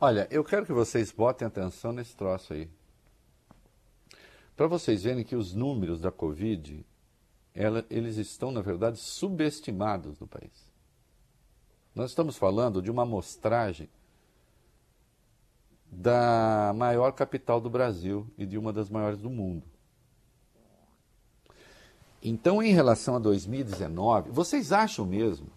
[0.00, 2.70] Olha, eu quero que vocês botem atenção nesse troço aí.
[4.56, 6.86] Para vocês verem que os números da Covid,
[7.52, 10.72] ela, eles estão, na verdade, subestimados no país.
[11.96, 13.88] Nós estamos falando de uma amostragem
[15.90, 19.66] da maior capital do Brasil e de uma das maiores do mundo.
[22.22, 25.48] Então, em relação a 2019, vocês acham mesmo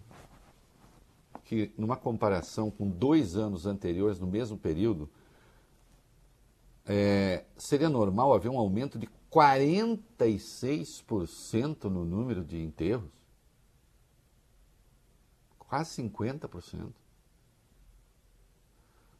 [1.52, 5.10] que, numa comparação com dois anos anteriores, no mesmo período,
[6.86, 13.10] é, seria normal haver um aumento de 46% no número de enterros?
[15.58, 16.90] Quase 50%.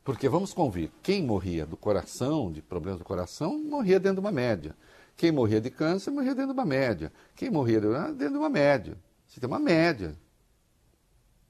[0.03, 4.33] Porque vamos convir, quem morria do coração, de problemas do coração, morria dentro de uma
[4.33, 4.75] média.
[5.19, 7.13] Quem morria de câncer morria dentro de uma média.
[7.37, 8.97] Quem morria dentro de uma média.
[9.29, 10.17] Você tem uma média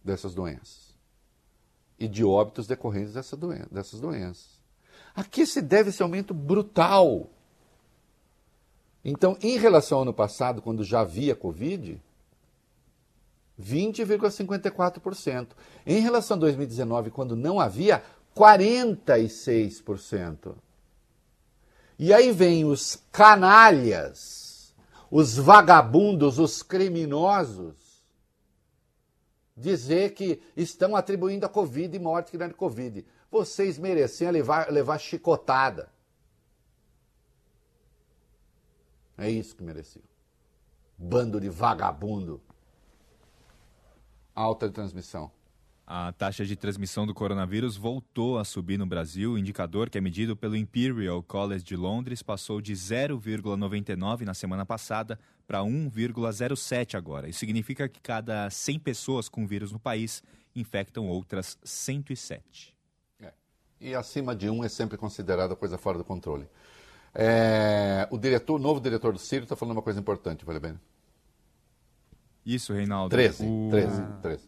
[0.05, 0.93] dessas doenças
[1.99, 4.61] e de óbitos decorrentes dessa doen dessas doenças.
[5.15, 7.31] A que se deve esse aumento brutal?
[9.05, 12.01] Então, em relação ao ano passado, quando já havia Covid,
[13.61, 15.49] 20,54%.
[15.87, 18.03] Em relação a 2019, quando não havia,
[18.37, 20.55] 46%.
[21.99, 24.75] E aí vem os canalhas,
[25.11, 27.75] os vagabundos, os criminosos,
[29.57, 33.05] dizer que estão atribuindo a Covid e morte que não é de Covid.
[33.31, 35.91] Vocês mereciam levar, levar chicotada.
[39.17, 40.05] É isso que mereciam.
[40.97, 42.41] Bando de vagabundo.
[44.35, 45.31] Alta transmissão.
[45.87, 49.33] A taxa de transmissão do coronavírus voltou a subir no Brasil.
[49.33, 54.65] O indicador, que é medido pelo Imperial College de Londres, passou de 0,99 na semana
[54.65, 55.19] passada
[55.53, 57.29] para 1,07 agora.
[57.29, 60.23] Isso significa que cada 100 pessoas com vírus no país
[60.57, 62.75] infectam outras 107.
[63.21, 63.33] É.
[63.79, 66.47] E acima de 1 é sempre considerada coisa fora do controle.
[67.15, 70.81] É, o diretor, o novo diretor do Ciro está falando uma coisa importante, vale bem.
[72.47, 73.11] Isso, Reinaldo.
[73.15, 74.47] 13, O- 13, 13.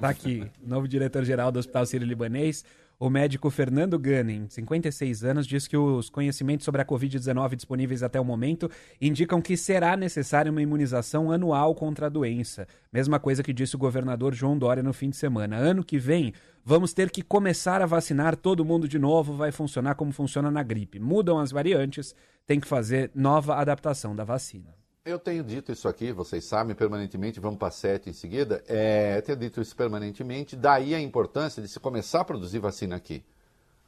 [0.00, 2.64] Tá aqui, novo diretor-geral do Hospital Sírio-Libanês,
[3.00, 8.20] o médico Fernando Gunning, 56 anos, diz que os conhecimentos sobre a Covid-19 disponíveis até
[8.20, 8.70] o momento
[9.00, 12.68] indicam que será necessária uma imunização anual contra a doença.
[12.92, 15.56] Mesma coisa que disse o governador João Dória no fim de semana.
[15.56, 19.94] Ano que vem, vamos ter que começar a vacinar todo mundo de novo, vai funcionar
[19.94, 21.00] como funciona na gripe.
[21.00, 22.14] Mudam as variantes,
[22.46, 24.79] tem que fazer nova adaptação da vacina.
[25.10, 28.62] Eu tenho dito isso aqui, vocês sabem, permanentemente, vamos para sete em seguida.
[28.68, 32.94] É, eu tenho dito isso permanentemente, daí a importância de se começar a produzir vacina
[32.94, 33.24] aqui.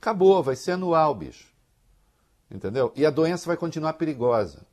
[0.00, 1.52] Acabou, vai ser anual, bicho.
[2.50, 2.92] Entendeu?
[2.96, 4.66] E a doença vai continuar perigosa.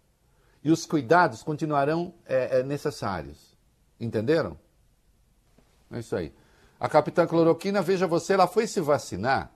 [0.64, 3.56] E os cuidados continuarão é, é, necessários.
[4.00, 4.58] Entenderam?
[5.92, 6.34] É isso aí.
[6.80, 9.52] A capitã Cloroquina, veja você, ela foi se vacinar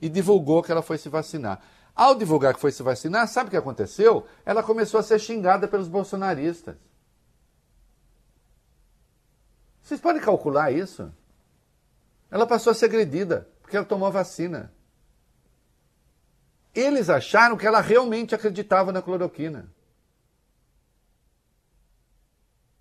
[0.00, 1.60] e divulgou que ela foi se vacinar.
[1.94, 4.26] Ao divulgar que foi se vacinar, sabe o que aconteceu?
[4.44, 6.76] Ela começou a ser xingada pelos bolsonaristas.
[9.82, 11.12] Vocês podem calcular isso?
[12.30, 14.72] Ela passou a ser agredida porque ela tomou a vacina.
[16.74, 19.68] Eles acharam que ela realmente acreditava na cloroquina.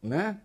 [0.01, 0.39] Né?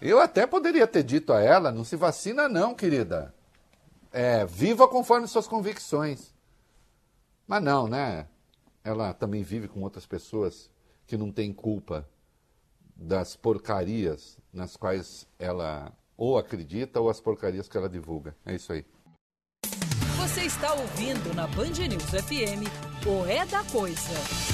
[0.00, 3.34] Eu até poderia ter dito a ela: não se vacina, não, querida.
[4.10, 6.31] É, viva conforme suas convicções.
[7.52, 8.26] Mas não, né?
[8.82, 10.70] Ela também vive com outras pessoas
[11.06, 12.08] que não têm culpa
[12.96, 18.34] das porcarias nas quais ela ou acredita ou as porcarias que ela divulga.
[18.46, 18.86] É isso aí.
[20.16, 22.64] Você está ouvindo na Band News FM
[23.06, 24.51] o É da Coisa.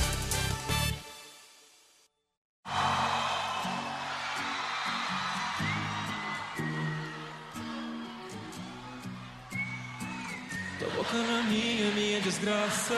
[11.11, 12.95] Na minha, minha desgraça.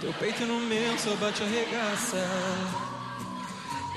[0.00, 2.16] Teu peito no meu, só bate arregaça.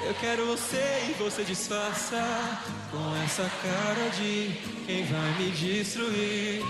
[0.05, 2.21] Eu quero você e você disfarça
[2.91, 6.61] com essa cara de quem vai me destruir.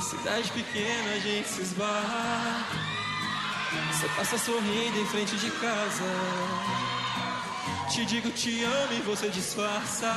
[0.00, 2.64] Cidade pequena, a gente se esbarra.
[3.90, 6.04] Você passa sorrindo em frente de casa.
[7.90, 10.12] Te digo te amo e você disfarça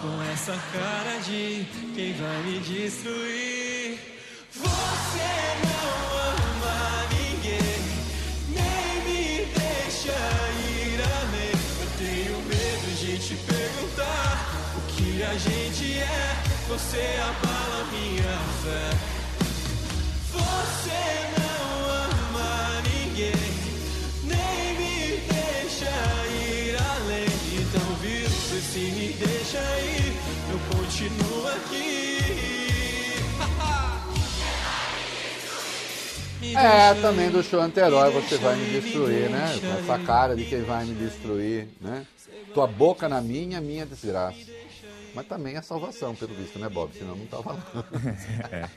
[0.00, 1.64] com essa cara de
[1.94, 3.67] quem vai me destruir.
[15.28, 16.58] A gente é.
[16.68, 18.90] Você abala minha fé.
[20.32, 21.00] Você
[21.38, 23.32] não ama ninguém,
[24.24, 25.90] nem me deixa
[26.28, 27.26] ir além.
[27.60, 30.14] Então, viu, se me deixa ir,
[30.50, 32.18] eu continuo aqui.
[36.54, 39.54] É, também do show anterior, você vai me ir, me destruir, né?
[39.80, 42.06] essa cara de quem vai me destruir, né?
[42.54, 44.38] Tua boca na minha, minha desgraça.
[45.18, 46.94] Mas também é salvação, pelo visto, né, Bob?
[46.96, 47.60] Senão não tava lá.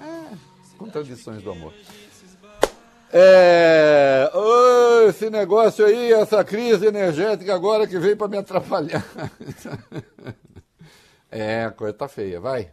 [0.00, 0.36] É.
[0.78, 1.74] Contradições do amor.
[3.12, 9.04] É, ô, esse negócio aí, essa crise energética agora que veio para me atrapalhar.
[11.30, 12.70] É, a coisa tá feia, vai.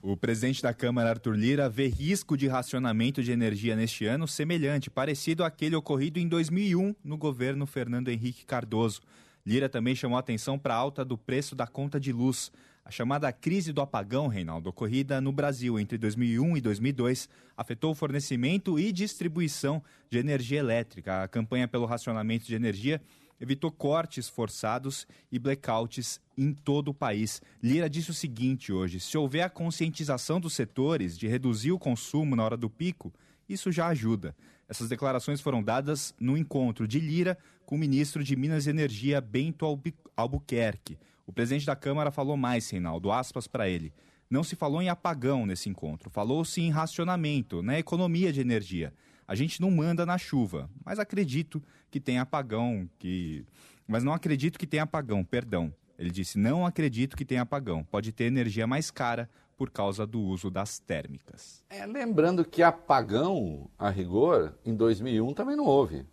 [0.00, 4.88] O presidente da Câmara, Arthur Lira, vê risco de racionamento de energia neste ano semelhante,
[4.88, 9.02] parecido àquele ocorrido em 2001 no governo Fernando Henrique Cardoso.
[9.46, 12.50] Lira também chamou atenção para a alta do preço da conta de luz.
[12.84, 17.94] A chamada crise do apagão, Reinaldo, ocorrida no Brasil entre 2001 e 2002, afetou o
[17.94, 19.80] fornecimento e distribuição
[20.10, 21.22] de energia elétrica.
[21.22, 23.00] A campanha pelo racionamento de energia
[23.40, 27.40] evitou cortes forçados e blackouts em todo o país.
[27.62, 32.34] Lira disse o seguinte hoje: se houver a conscientização dos setores de reduzir o consumo
[32.34, 33.12] na hora do pico,
[33.48, 34.34] isso já ajuda.
[34.68, 39.20] Essas declarações foram dadas no encontro de Lira com o ministro de Minas e Energia,
[39.20, 40.96] Bento Albu- Albuquerque.
[41.26, 43.92] O presidente da Câmara falou mais, Reinaldo, aspas para ele.
[44.30, 48.94] Não se falou em apagão nesse encontro, falou-se em racionamento, na economia de energia.
[49.26, 53.44] A gente não manda na chuva, mas acredito que tem apagão, que
[53.88, 55.72] mas não acredito que tenha apagão, perdão.
[55.98, 57.82] Ele disse: "Não acredito que tenha apagão.
[57.84, 61.62] Pode ter energia mais cara por causa do uso das térmicas".
[61.70, 66.04] É, lembrando que apagão, a rigor, em 2001 também não houve.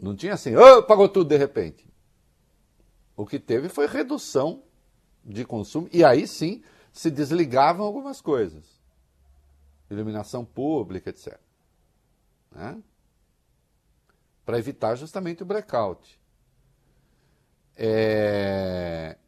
[0.00, 1.86] Não tinha assim, oh, apagou tudo de repente.
[3.16, 4.62] O que teve foi redução
[5.22, 8.64] de consumo e aí sim se desligavam algumas coisas.
[9.90, 11.38] Iluminação pública, etc.
[12.50, 12.82] Né?
[14.46, 16.18] Para evitar justamente o blackout.
[17.76, 19.18] É...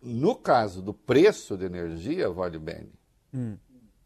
[0.00, 2.90] No caso do preço de energia, vale bem,
[3.34, 3.56] Hum.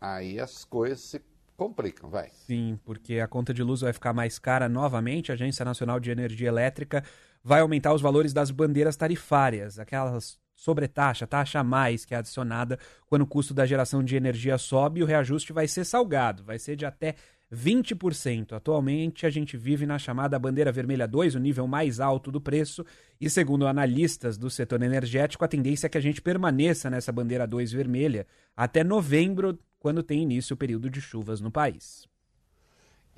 [0.00, 1.20] aí as coisas se
[1.56, 2.28] complicam, vai.
[2.46, 5.30] Sim, porque a conta de luz vai ficar mais cara novamente.
[5.30, 7.02] A Agência Nacional de Energia Elétrica
[7.42, 12.78] vai aumentar os valores das bandeiras tarifárias, aquelas sobretaxa, taxa a mais que é adicionada
[13.06, 16.76] quando o custo da geração de energia sobe o reajuste vai ser salgado, vai ser
[16.76, 17.14] de até
[17.52, 18.54] 20%.
[18.54, 22.84] Atualmente a gente vive na chamada bandeira vermelha 2, o nível mais alto do preço,
[23.20, 27.46] e segundo analistas do setor energético, a tendência é que a gente permaneça nessa bandeira
[27.46, 28.26] 2 vermelha
[28.56, 32.06] até novembro, quando tem início o período de chuvas no país.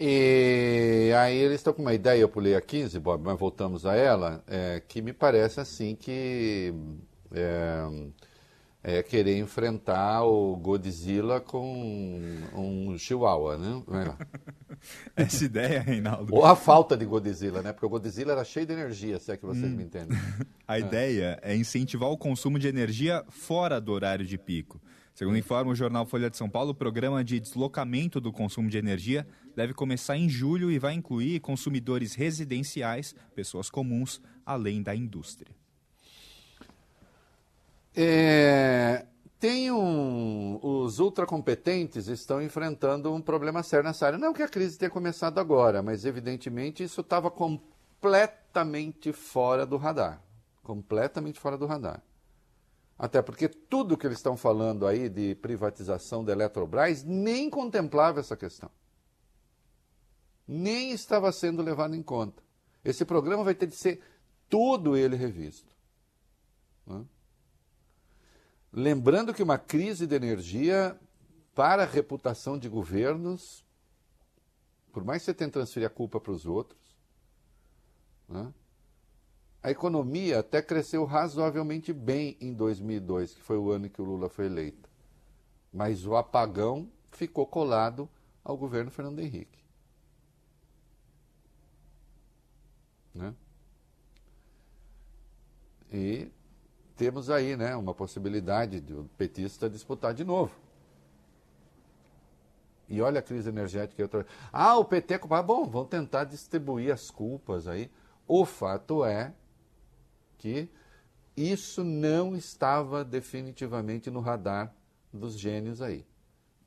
[0.00, 3.96] E aí eles estão com uma ideia, eu pulei a 15, Bob, mas voltamos a
[3.96, 6.72] ela, é, que me parece assim que
[7.32, 7.84] é,
[8.80, 12.20] é querer enfrentar o Godzilla com
[12.54, 13.82] um chihuahua, né?
[15.16, 16.32] Essa ideia, Reinaldo.
[16.32, 17.72] Ou a falta de Godzilla, né?
[17.72, 19.76] Porque o Godzilla era cheio de energia, se é que vocês Hum.
[19.76, 20.16] me entendem.
[20.68, 24.80] A ideia é incentivar o consumo de energia fora do horário de pico.
[25.18, 28.78] Segundo informa o jornal Folha de São Paulo, o programa de deslocamento do consumo de
[28.78, 35.50] energia deve começar em julho e vai incluir consumidores residenciais, pessoas comuns, além da indústria.
[37.96, 39.06] É,
[39.40, 44.18] tem um, os ultracompetentes estão enfrentando um problema sério nessa área.
[44.20, 50.22] Não que a crise tenha começado agora, mas evidentemente isso estava completamente fora do radar.
[50.62, 52.04] Completamente fora do radar.
[52.98, 58.36] Até porque tudo que eles estão falando aí de privatização da Eletrobras nem contemplava essa
[58.36, 58.70] questão.
[60.46, 62.42] Nem estava sendo levado em conta.
[62.84, 64.00] Esse programa vai ter de ser
[64.48, 65.76] todo ele revisto.
[68.72, 70.98] Lembrando que uma crise de energia,
[71.54, 73.64] para a reputação de governos,
[74.92, 76.96] por mais que você tenha transferir a culpa para os outros,
[78.28, 78.52] né?
[79.68, 84.04] A economia até cresceu razoavelmente bem em 2002, que foi o ano em que o
[84.04, 84.88] Lula foi eleito.
[85.70, 88.08] Mas o apagão ficou colado
[88.42, 89.58] ao governo Fernando Henrique.
[93.14, 93.34] Né?
[95.92, 96.32] E
[96.96, 100.58] temos aí né, uma possibilidade de o petista disputar de novo.
[102.88, 104.02] E olha a crise energética.
[104.02, 104.26] Outra...
[104.50, 105.46] Ah, o PT é culpado.
[105.46, 107.90] Bom, vão tentar distribuir as culpas aí.
[108.26, 109.34] O fato é
[110.38, 110.70] que
[111.36, 114.74] isso não estava definitivamente no radar
[115.12, 116.06] dos gênios aí.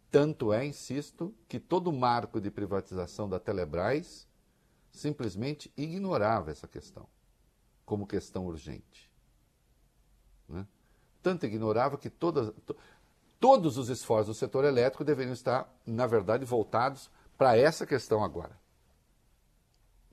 [0.09, 4.27] Tanto é, insisto, que todo o marco de privatização da Telebrás
[4.91, 7.07] simplesmente ignorava essa questão
[7.85, 9.11] como questão urgente.
[10.47, 10.65] Né?
[11.21, 12.75] Tanto ignorava que todas, to,
[13.39, 18.57] todos os esforços do setor elétrico deveriam estar, na verdade, voltados para essa questão agora.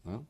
[0.04, 0.20] Né?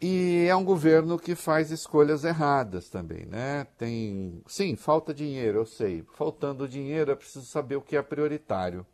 [0.00, 3.66] E é um governo que faz escolhas erradas também, né?
[3.78, 6.04] Tem, sim, falta dinheiro, eu sei.
[6.14, 8.86] Faltando dinheiro, é preciso saber o que é prioritário.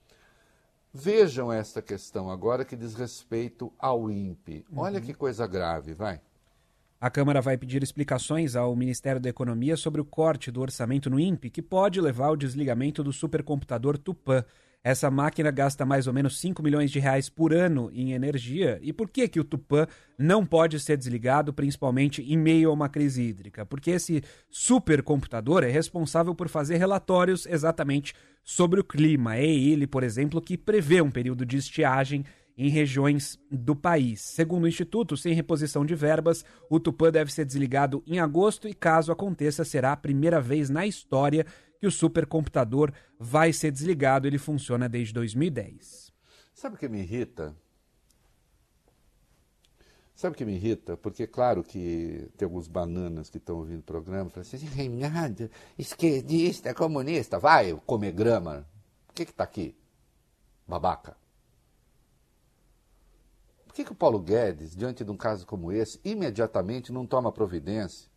[0.95, 4.65] Vejam esta questão agora que diz respeito ao INPE.
[4.77, 6.21] Olha que coisa grave, vai.
[7.01, 11.19] A Câmara vai pedir explicações ao Ministério da Economia sobre o corte do orçamento no
[11.19, 14.45] INPE, que pode levar ao desligamento do supercomputador Tupã.
[14.85, 18.81] Essa máquina gasta mais ou menos 5 milhões de reais por ano em energia.
[18.83, 19.87] E por que, que o Tupã
[20.19, 23.65] não pode ser desligado, principalmente em meio a uma crise hídrica?
[23.65, 28.13] Porque esse supercomputador é responsável por fazer relatórios exatamente
[28.43, 29.37] sobre o clima.
[29.37, 32.25] É ele, por exemplo, que prevê um período de estiagem
[32.59, 34.21] em regiões do país.
[34.21, 38.75] Segundo o Instituto, sem reposição de verbas, o Tupã deve ser desligado em agosto e,
[38.75, 41.47] caso aconteça, será a primeira vez na história
[41.83, 44.29] que o supercomputador vai ser desligado.
[44.29, 46.13] Ele funciona desde 2010.
[46.55, 47.57] Sabe o que me irrita?
[50.15, 50.97] Sabe o que me irrita?
[50.97, 55.51] Porque, claro que tem alguns bananas que estão ouvindo o programa e falam assim, Reinaldo,
[55.77, 58.65] esquerdista, comunista, vai comer grama.
[59.11, 59.77] O que está aqui?
[60.69, 61.17] Babaca.
[63.67, 67.33] Por que, que o Paulo Guedes, diante de um caso como esse, imediatamente não toma
[67.33, 68.12] providência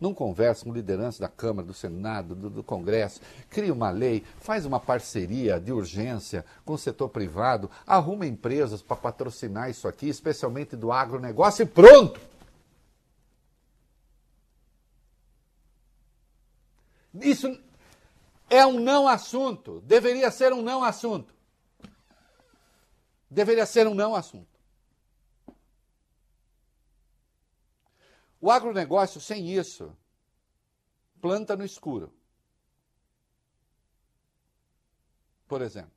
[0.00, 3.20] não conversa com liderança da Câmara, do Senado, do, do, Congresso,
[3.50, 8.96] cria uma lei, faz uma parceria de urgência com o setor privado, arruma empresas para
[8.96, 12.20] patrocinar isso aqui, especialmente do agronegócio, e pronto!
[17.20, 17.58] Isso
[18.48, 21.34] é um não assunto, deveria ser um não assunto.
[23.30, 24.57] Deveria ser um não assunto.
[28.40, 29.96] O agronegócio, sem isso,
[31.20, 32.12] planta no escuro.
[35.46, 35.90] Por exemplo.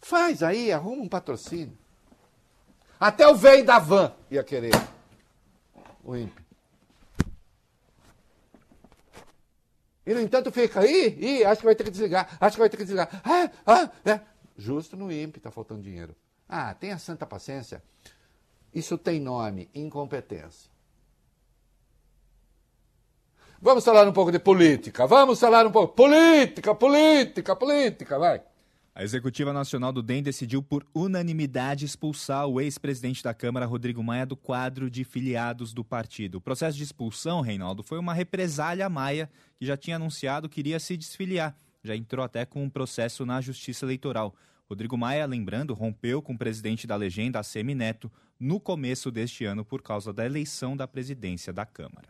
[0.00, 1.76] Faz aí, arruma um patrocínio.
[2.98, 4.72] Até o velho da van ia querer
[6.02, 6.48] o INPE.
[10.06, 12.78] E, no entanto, fica aí, acho que vai ter que desligar, acho que vai ter
[12.78, 13.20] que desligar.
[13.22, 14.20] Ah, ah, é.
[14.56, 16.16] Justo no INPE está faltando dinheiro.
[16.48, 17.82] Ah, tenha santa paciência.
[18.74, 20.70] Isso tem nome, incompetência.
[23.60, 25.06] Vamos falar um pouco de política.
[25.06, 25.94] Vamos falar um pouco.
[25.94, 28.40] Política, política, política, vai.
[28.94, 34.26] A Executiva Nacional do DEM decidiu por unanimidade expulsar o ex-presidente da Câmara, Rodrigo Maia,
[34.26, 36.38] do quadro de filiados do partido.
[36.38, 40.60] O processo de expulsão, Reinaldo, foi uma represália a Maia, que já tinha anunciado que
[40.60, 41.54] iria se desfiliar.
[41.82, 44.34] Já entrou até com um processo na Justiça Eleitoral.
[44.68, 49.64] Rodrigo Maia, lembrando, rompeu com o presidente da legenda, Semi Neto, no começo deste ano
[49.64, 52.08] por causa da eleição da presidência da Câmara.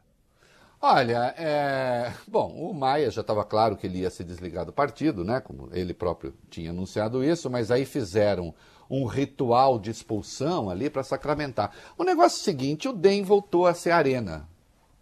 [0.81, 2.13] Olha, é...
[2.27, 5.41] bom, o Maia já estava claro que ele ia se desligar do partido, né?
[5.41, 8.53] Como ele próprio tinha anunciado isso, mas aí fizeram
[8.91, 11.73] um ritual de expulsão ali para sacramentar.
[11.97, 14.49] O negócio é o seguinte: o DEM voltou a ser arena.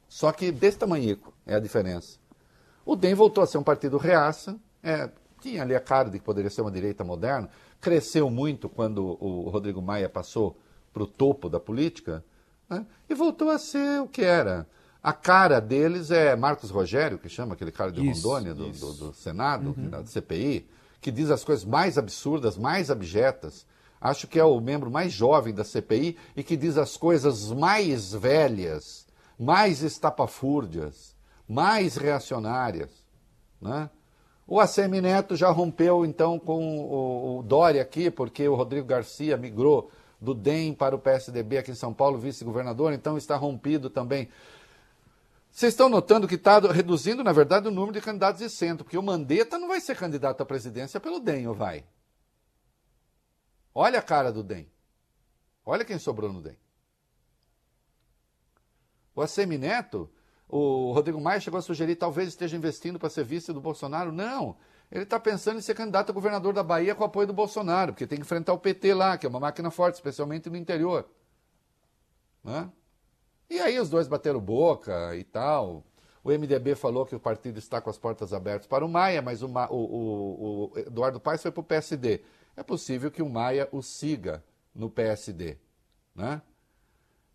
[0.08, 2.18] Só que desse tamanho é a diferença.
[2.84, 5.10] O DEM voltou a ser um partido reaça, é,
[5.40, 7.48] tinha ali a cara de que poderia ser uma direita moderna,
[7.80, 10.58] cresceu muito quando o Rodrigo Maia passou
[10.92, 12.24] para o topo da política,
[12.68, 12.86] né?
[13.08, 14.66] e voltou a ser o que era.
[15.02, 18.92] A cara deles é Marcos Rogério, que chama aquele cara de isso, Rondônia, do, do,
[18.94, 19.88] do, Senado, uhum.
[19.88, 20.68] da CPI,
[21.00, 23.64] que diz as coisas mais absurdas, mais abjetas.
[24.00, 28.12] Acho que é o membro mais jovem da CPI e que diz as coisas mais
[28.12, 29.06] velhas,
[29.38, 31.14] mais estapafúrdias,
[31.48, 32.90] mais reacionárias.
[33.60, 33.88] Né?
[34.46, 39.36] O ACM Neto já rompeu então com o, o Dória aqui, porque o Rodrigo Garcia
[39.36, 39.90] migrou
[40.20, 44.28] do DEM para o PSDB aqui em São Paulo, vice-governador, então está rompido também.
[45.50, 48.98] Vocês estão notando que está reduzindo, na verdade, o número de candidatos de centro, porque
[48.98, 51.84] o Mandetta não vai ser candidato à presidência pelo DEM, ou vai?
[53.74, 54.70] Olha a cara do DEM.
[55.64, 56.56] Olha quem sobrou no DEM.
[59.14, 60.10] O ACM Neto
[60.48, 64.12] o Rodrigo Maia chegou a sugerir talvez esteja investindo para ser vice do Bolsonaro.
[64.12, 64.56] Não.
[64.90, 68.06] Ele está pensando em ser candidato a governador da Bahia com apoio do Bolsonaro, porque
[68.06, 71.08] tem que enfrentar o PT lá, que é uma máquina forte, especialmente no interior.
[72.44, 72.70] Né?
[73.50, 75.84] E aí os dois bateram boca e tal.
[76.22, 79.42] O MDB falou que o partido está com as portas abertas para o Maia, mas
[79.42, 82.22] o, o, o, o Eduardo Paes foi para o PSD.
[82.56, 84.42] É possível que o Maia o siga
[84.74, 85.56] no PSD.
[86.14, 86.40] Né?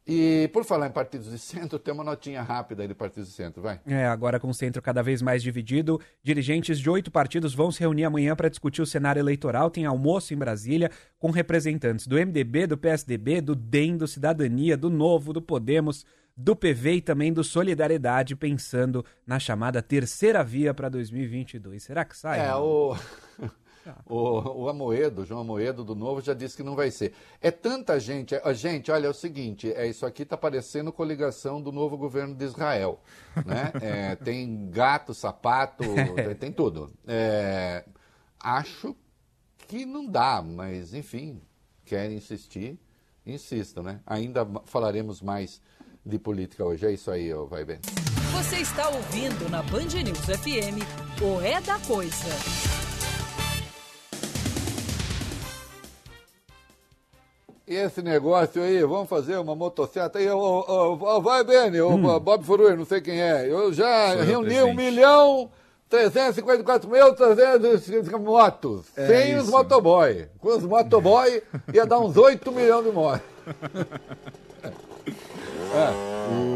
[0.06, 3.36] E por falar em partidos de centro, tem uma notinha rápida aí de partidos de
[3.36, 3.80] centro, vai.
[3.86, 7.80] É, agora com o centro cada vez mais dividido, dirigentes de oito partidos vão se
[7.80, 9.70] reunir amanhã para discutir o cenário eleitoral.
[9.70, 10.90] Tem almoço em Brasília
[11.20, 16.04] com representantes do MDB, do PSDB, do DEM, do Cidadania, do Novo, do Podemos,
[16.36, 21.84] do PV e também do Solidariedade, pensando na chamada terceira via para 2022.
[21.84, 22.40] Será que sai?
[22.40, 22.96] É, o.
[24.06, 27.14] O, o Amoedo, João Amoedo do Novo, já disse que não vai ser.
[27.42, 28.36] É tanta gente.
[28.36, 32.36] É, gente, olha, é o seguinte: é, isso aqui está parecendo coligação do novo governo
[32.36, 33.00] de Israel.
[33.46, 33.72] Né?
[33.82, 35.84] É, tem gato, sapato,
[36.16, 36.92] tem, tem tudo.
[37.08, 37.84] É,
[38.40, 38.96] acho
[39.68, 41.42] que não dá, mas enfim,
[41.84, 42.80] querem insistir,
[43.26, 44.02] insistam, né?
[44.06, 45.62] Ainda falaremos mais
[46.06, 46.86] de política hoje.
[46.86, 47.80] É isso aí, ó, vai bem.
[48.34, 50.82] Você está ouvindo na Band News FM
[51.22, 52.81] o É da Coisa.
[57.74, 62.20] Esse negócio aí, vamos fazer uma motocicleta aí, oh, oh, oh, vai, Beni, hum.
[62.20, 63.52] Bob Furui, não sei quem é.
[63.52, 65.50] Eu já Sou reuni um milhão
[65.90, 69.44] 354 mil 300 motos, é sem isso.
[69.44, 70.28] os motoboy.
[70.40, 71.44] Com os motoboy
[71.74, 73.22] ia dar uns 8 milhões de motos.
[75.74, 75.90] É.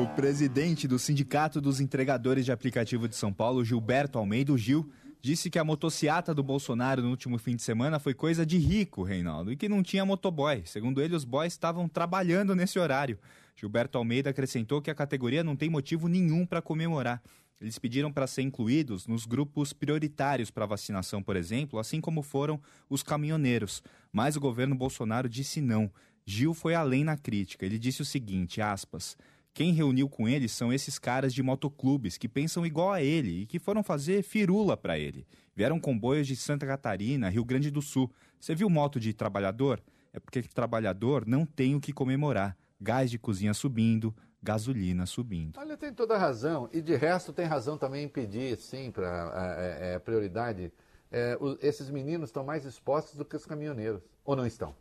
[0.03, 4.89] O presidente do Sindicato dos Entregadores de Aplicativo de São Paulo, Gilberto Almeida, o Gil,
[5.25, 9.01] disse que a motociata do Bolsonaro no último fim de semana foi coisa de rico,
[9.01, 10.61] Reinaldo, e que não tinha motoboy.
[10.65, 13.17] Segundo ele, os boys estavam trabalhando nesse horário.
[13.55, 17.23] Gilberto Almeida acrescentou que a categoria não tem motivo nenhum para comemorar.
[17.59, 22.61] Eles pediram para ser incluídos nos grupos prioritários para vacinação, por exemplo, assim como foram
[22.87, 23.81] os caminhoneiros.
[24.13, 25.91] Mas o governo Bolsonaro disse não.
[26.23, 27.65] Gil foi além na crítica.
[27.65, 29.17] Ele disse o seguinte, aspas,
[29.55, 33.45] Quem reuniu com ele são esses caras de motoclubes que pensam igual a ele e
[33.45, 35.25] que foram fazer firula para ele.
[35.55, 38.11] Vieram comboios de Santa Catarina, Rio Grande do Sul.
[38.37, 39.81] Você viu moto de trabalhador?
[40.11, 42.57] É porque trabalhador não tem o que comemorar.
[42.81, 45.57] Gás de cozinha subindo, gasolina subindo.
[45.57, 46.69] Olha, tem toda razão.
[46.73, 50.69] E de resto tem razão também em pedir, sim, para é, é, prioridade.
[51.09, 54.01] É, o- esses meninos estão mais expostos do que os caminhoneiros.
[54.25, 54.75] Ou não estão?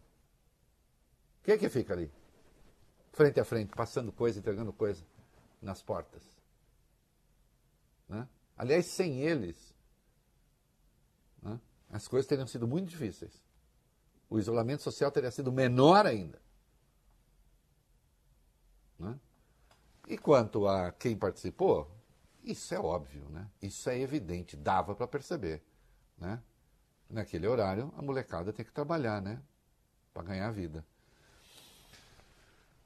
[1.45, 2.11] Quem é que fica ali?
[3.15, 5.05] Frente a frente, passando coisa, entregando coisa
[5.63, 6.23] nas portas.
[8.09, 8.29] Né?
[8.57, 9.73] Aliás, sem eles,
[11.41, 11.61] né,
[11.91, 13.41] as coisas teriam sido muito difíceis.
[14.29, 16.43] O isolamento social teria sido menor ainda.
[18.99, 19.17] Né?
[20.09, 21.89] E quanto a quem participou,
[22.43, 23.49] isso é óbvio, né?
[23.63, 25.63] Isso é evidente, dava para perceber,
[26.19, 26.43] né?
[27.09, 29.41] Naquele horário, a molecada tem que trabalhar, né?
[30.13, 30.85] Para ganhar a vida.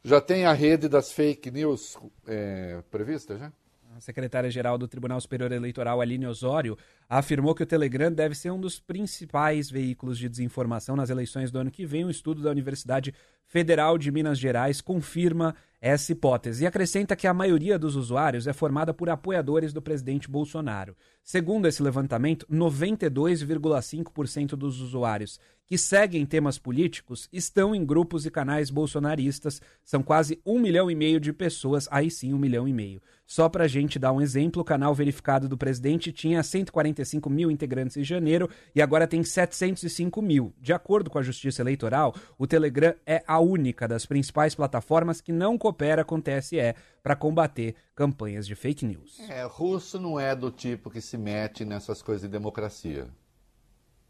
[0.09, 3.52] Já tem a rede das fake news é, prevista, já?
[3.94, 8.59] A secretária-geral do Tribunal Superior Eleitoral, Aline Osório, afirmou que o Telegram deve ser um
[8.59, 12.06] dos principais veículos de desinformação nas eleições do ano que vem.
[12.06, 13.12] Um estudo da Universidade
[13.46, 18.54] Federal de Minas Gerais confirma essa hipótese e acrescenta que a maioria dos usuários é
[18.54, 20.96] formada por apoiadores do presidente Bolsonaro.
[21.31, 28.70] Segundo esse levantamento, 92,5% dos usuários que seguem temas políticos estão em grupos e canais
[28.70, 29.61] bolsonaristas.
[29.85, 33.03] São quase um milhão e meio de pessoas, aí sim um milhão e meio.
[33.26, 37.51] Só para a gente dar um exemplo, o canal verificado do presidente tinha 145 mil
[37.51, 40.55] integrantes em janeiro e agora tem 705 mil.
[40.59, 45.31] De acordo com a Justiça Eleitoral, o Telegram é a única das principais plataformas que
[45.31, 49.20] não coopera com o TSE para combater campanhas de fake news.
[49.29, 53.08] É, russo não é do tipo que se mete nessas coisas de democracia.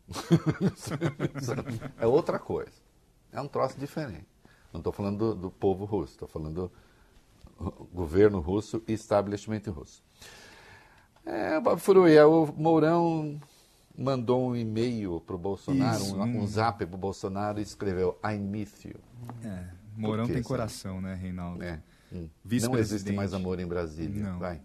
[1.99, 2.73] é outra coisa.
[3.33, 4.27] É um troço diferente.
[4.73, 6.73] Não estou falando do, do povo russo, estou falando do
[7.93, 10.03] governo russo e establishment russo.
[11.25, 13.41] É, Bob Furuia, o Mourão
[13.97, 18.19] mandou um e-mail para o Bolsonaro, Isso, um, um zap para o Bolsonaro e escreveu
[18.25, 18.95] I miss you.
[19.45, 19.65] É,
[19.97, 20.49] Mourão quê, tem sabe?
[20.49, 21.63] coração, né, Reinaldo?
[21.63, 21.83] É.
[22.13, 22.29] Hum.
[22.63, 24.23] Não existe mais amor em Brasília.
[24.23, 24.39] Não.
[24.39, 24.63] Vai.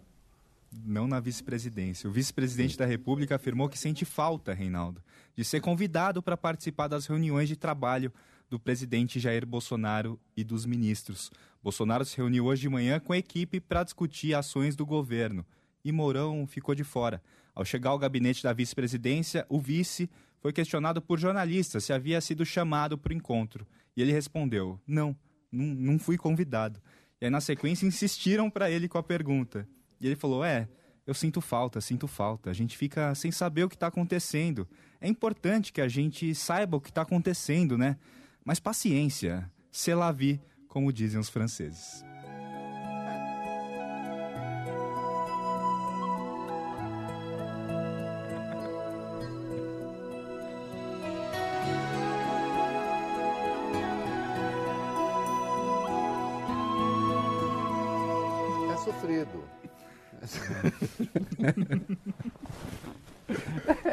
[0.84, 2.10] Não na vice-presidência.
[2.10, 5.04] O vice-presidente da República afirmou que sente falta, Reinaldo,
[5.36, 8.12] de ser convidado para participar das reuniões de trabalho
[8.50, 11.32] do presidente Jair Bolsonaro e dos ministros.
[11.62, 15.46] Bolsonaro se reuniu hoje de manhã com a equipe para discutir ações do governo
[15.84, 17.22] e Mourão ficou de fora.
[17.54, 20.10] Ao chegar ao gabinete da vice-presidência, o vice
[20.40, 23.68] foi questionado por jornalistas se havia sido chamado para o encontro.
[23.96, 25.16] E ele respondeu: não,
[25.52, 26.82] não, fui convidado.
[27.22, 29.68] E aí, na sequência, insistiram para ele com a pergunta.
[30.04, 30.68] E ele falou: É,
[31.08, 32.50] eu sinto falta, sinto falta.
[32.50, 34.68] A gente fica sem saber o que está acontecendo.
[35.00, 37.98] É importante que a gente saiba o que está acontecendo, né?
[38.44, 42.04] Mas paciência, c'est la vie, como dizem os franceses.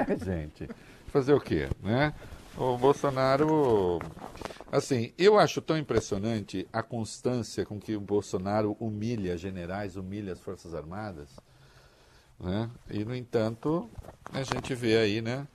[0.08, 0.68] É, gente.
[1.08, 2.14] Fazer o quê, né?
[2.56, 4.00] O Bolsonaro,
[4.70, 10.40] assim, eu acho tão impressionante a constância com que o Bolsonaro humilha generais, humilha as
[10.40, 11.28] Forças Armadas,
[12.38, 12.70] né?
[12.90, 13.88] E, no entanto,
[14.32, 15.46] a gente vê aí, né,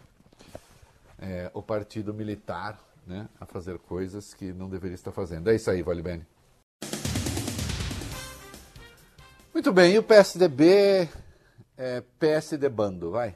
[1.20, 5.50] é, o partido militar, né, a fazer coisas que não deveria estar fazendo.
[5.50, 6.26] É isso aí, Vale Bene.
[9.54, 11.10] Muito bem, e o PSDB,
[11.78, 13.36] é, PSD bando, vai.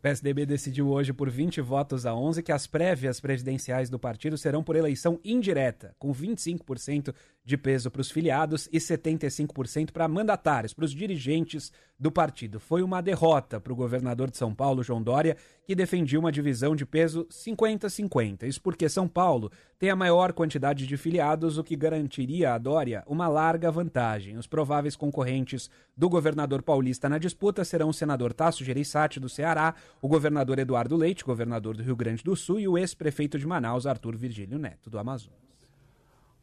[0.00, 4.64] PSDB decidiu hoje por 20 votos a 11 que as prévias presidenciais do partido serão
[4.64, 7.14] por eleição indireta, com 25%
[7.50, 12.60] de peso para os filiados e 75% para mandatários, para os dirigentes do partido.
[12.60, 15.36] Foi uma derrota para o governador de São Paulo, João Dória,
[15.66, 18.44] que defendia uma divisão de peso 50-50.
[18.44, 23.02] Isso porque São Paulo tem a maior quantidade de filiados, o que garantiria a Dória
[23.06, 24.38] uma larga vantagem.
[24.38, 29.74] Os prováveis concorrentes do governador paulista na disputa serão o senador Tasso Gereissati, do Ceará,
[30.00, 33.86] o governador Eduardo Leite, governador do Rio Grande do Sul, e o ex-prefeito de Manaus,
[33.86, 35.50] Arthur Virgílio Neto, do Amazonas.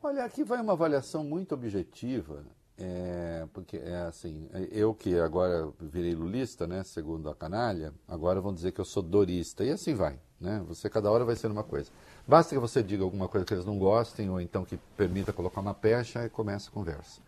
[0.07, 2.41] Olha, aqui vai uma avaliação muito objetiva,
[2.77, 8.53] é, porque é assim, eu que agora virei lulista, né, segundo a canalha, agora vão
[8.53, 11.61] dizer que eu sou dorista, e assim vai, né, você cada hora vai ser uma
[11.61, 11.91] coisa.
[12.25, 15.59] Basta que você diga alguma coisa que eles não gostem, ou então que permita colocar
[15.59, 17.19] uma pecha e começa a conversa.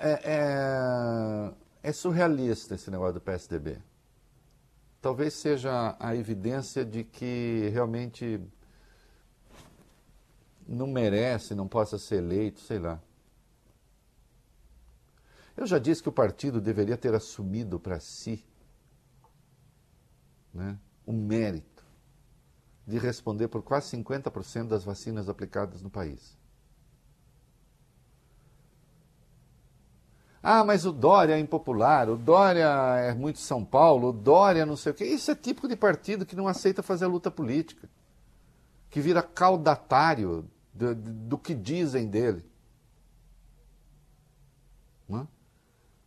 [0.00, 3.78] É, é, é surrealista esse negócio do PSDB.
[5.02, 8.40] Talvez seja a evidência de que realmente
[10.66, 13.00] não merece, não possa ser eleito, sei lá.
[15.56, 18.44] Eu já disse que o partido deveria ter assumido para si
[20.52, 21.84] né, o mérito
[22.86, 26.36] de responder por quase 50% das vacinas aplicadas no país.
[30.42, 32.68] Ah, mas o Dória é impopular, o Dória
[33.00, 35.04] é muito São Paulo, o Dória não sei o quê.
[35.04, 37.88] Isso é típico de partido que não aceita fazer a luta política,
[38.88, 42.44] que vira caudatário do, do que dizem dele.
[45.08, 45.26] Não é?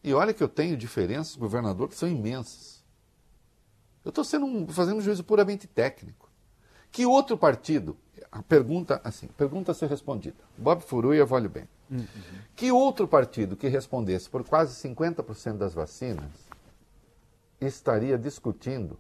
[0.03, 2.83] E olha que eu tenho diferenças com o governador que são imensas.
[4.03, 4.23] Eu estou
[4.69, 6.29] fazendo um juízo puramente técnico.
[6.91, 7.97] Que outro partido,
[8.31, 10.37] a pergunta assim, pergunta a ser respondida.
[10.57, 11.67] Bob Furuia vale bem.
[11.91, 12.05] Uhum.
[12.55, 16.31] Que outro partido que respondesse por quase 50% das vacinas
[17.59, 18.97] estaria discutindo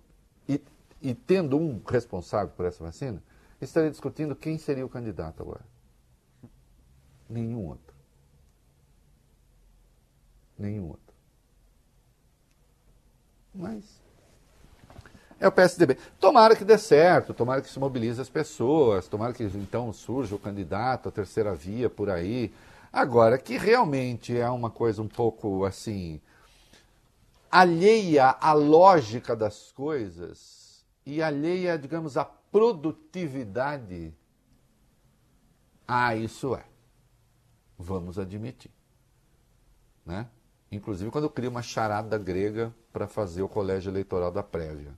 [0.47, 0.61] e,
[1.01, 3.23] e tendo um responsável por essa vacina,
[3.65, 5.65] estaria discutindo quem seria o candidato agora?
[7.29, 7.95] Nenhum outro.
[10.57, 11.13] Nenhum outro.
[13.53, 13.99] Mas
[15.39, 15.97] é o PSDB.
[16.19, 20.39] Tomara que dê certo, tomara que se mobilize as pessoas, tomara que então surja o
[20.39, 22.53] candidato, a terceira via por aí.
[22.91, 26.19] Agora, que realmente é uma coisa um pouco assim,
[27.49, 34.13] alheia à lógica das coisas e alheia, digamos, à produtividade.
[35.87, 36.65] Ah, isso é.
[37.77, 38.71] Vamos admitir.
[40.05, 40.27] Né?
[40.71, 44.93] Inclusive quando eu crio uma charada grega para fazer o colégio eleitoral da prévia.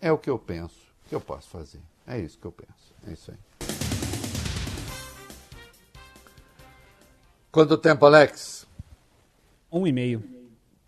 [0.00, 1.80] É o que eu penso que eu posso fazer.
[2.06, 2.94] É isso que eu penso.
[3.06, 3.38] É isso aí.
[7.50, 8.66] Quanto tempo, Alex?
[9.70, 10.22] Um e meio.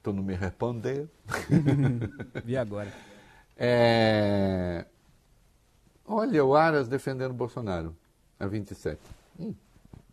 [0.03, 1.09] Tu não me respondeu.
[2.45, 2.93] Vi agora.
[3.57, 4.85] É...
[6.07, 7.97] Olha, o Aras defendendo Bolsonaro.
[8.39, 8.99] A 27.
[9.41, 9.55] Hum.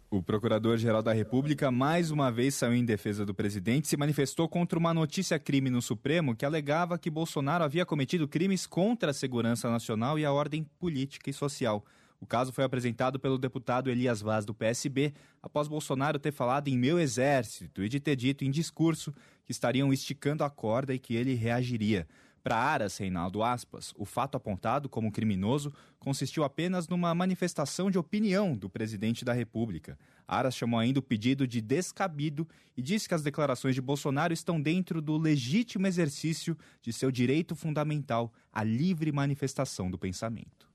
[0.09, 4.47] O Procurador-Geral da República mais uma vez saiu em defesa do presidente e se manifestou
[4.47, 9.69] contra uma notícia-crime no Supremo que alegava que Bolsonaro havia cometido crimes contra a segurança
[9.69, 11.83] nacional e a ordem política e social.
[12.21, 16.77] O caso foi apresentado pelo deputado Elias Vaz do PSB após Bolsonaro ter falado em
[16.77, 19.11] meu exército e de ter dito em discurso
[19.43, 22.07] que estariam esticando a corda e que ele reagiria.
[22.43, 28.53] Para Aras, Reinaldo Aspas, o fato apontado como criminoso consistiu apenas numa manifestação de opinião
[28.53, 29.97] do presidente da República.
[30.27, 34.61] Aras chamou ainda o pedido de descabido e disse que as declarações de Bolsonaro estão
[34.61, 40.69] dentro do legítimo exercício de seu direito fundamental à livre manifestação do pensamento.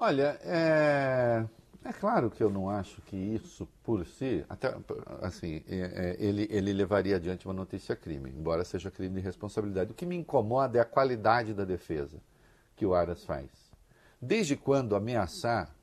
[0.00, 1.44] Olha, é,
[1.88, 4.76] é claro que eu não acho que isso por si, até
[5.22, 9.90] assim, é, é, ele, ele levaria adiante uma notícia crime, embora seja crime de responsabilidade.
[9.90, 12.20] O que me incomoda é a qualidade da defesa
[12.76, 13.48] que o Aras faz.
[14.20, 15.74] Desde quando ameaçar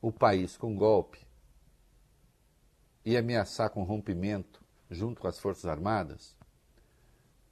[0.00, 1.18] o país com golpe
[3.04, 6.34] e ameaçar com rompimento junto com as Forças Armadas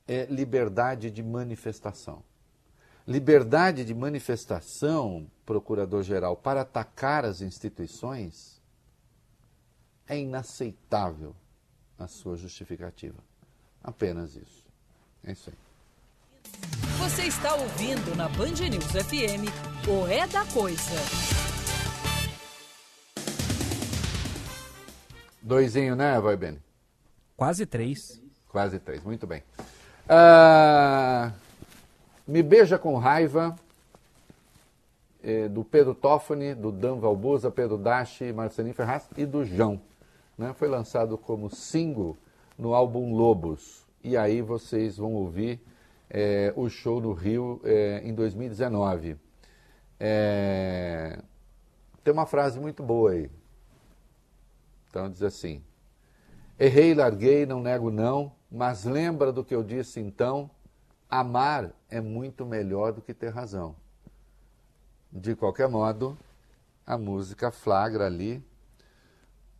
[0.08, 2.22] é liberdade de manifestação.
[3.06, 8.60] Liberdade de manifestação, procurador-geral, para atacar as instituições,
[10.08, 11.34] é inaceitável
[11.96, 13.18] a sua justificativa.
[13.82, 14.64] Apenas isso.
[15.22, 15.56] É isso aí.
[16.98, 19.46] Você está ouvindo na Band News FM
[19.88, 20.90] o É da Coisa.
[25.40, 26.60] Doisinho, né, vai bem?
[27.36, 28.20] Quase três.
[28.48, 29.44] Quase três, muito bem.
[30.08, 31.32] Ah,
[32.26, 33.54] me Beija com Raiva,
[35.22, 39.80] eh, do Pedro Toffoli, do Dan Valbuza, Pedro Dashi, Marcelinho Ferraz e do João.
[40.36, 40.52] Né?
[40.54, 42.16] Foi lançado como single
[42.58, 43.86] no álbum Lobos.
[44.02, 45.60] E aí vocês vão ouvir
[46.10, 49.16] eh, o show no Rio eh, em 2019.
[52.02, 53.30] tem uma frase muito boa aí.
[54.90, 55.62] Então diz assim:
[56.58, 60.50] Errei, larguei, não nego não, mas lembra do que eu disse então
[61.10, 63.74] amar é muito melhor do que ter razão.
[65.10, 66.16] De qualquer modo,
[66.86, 68.42] a música flagra ali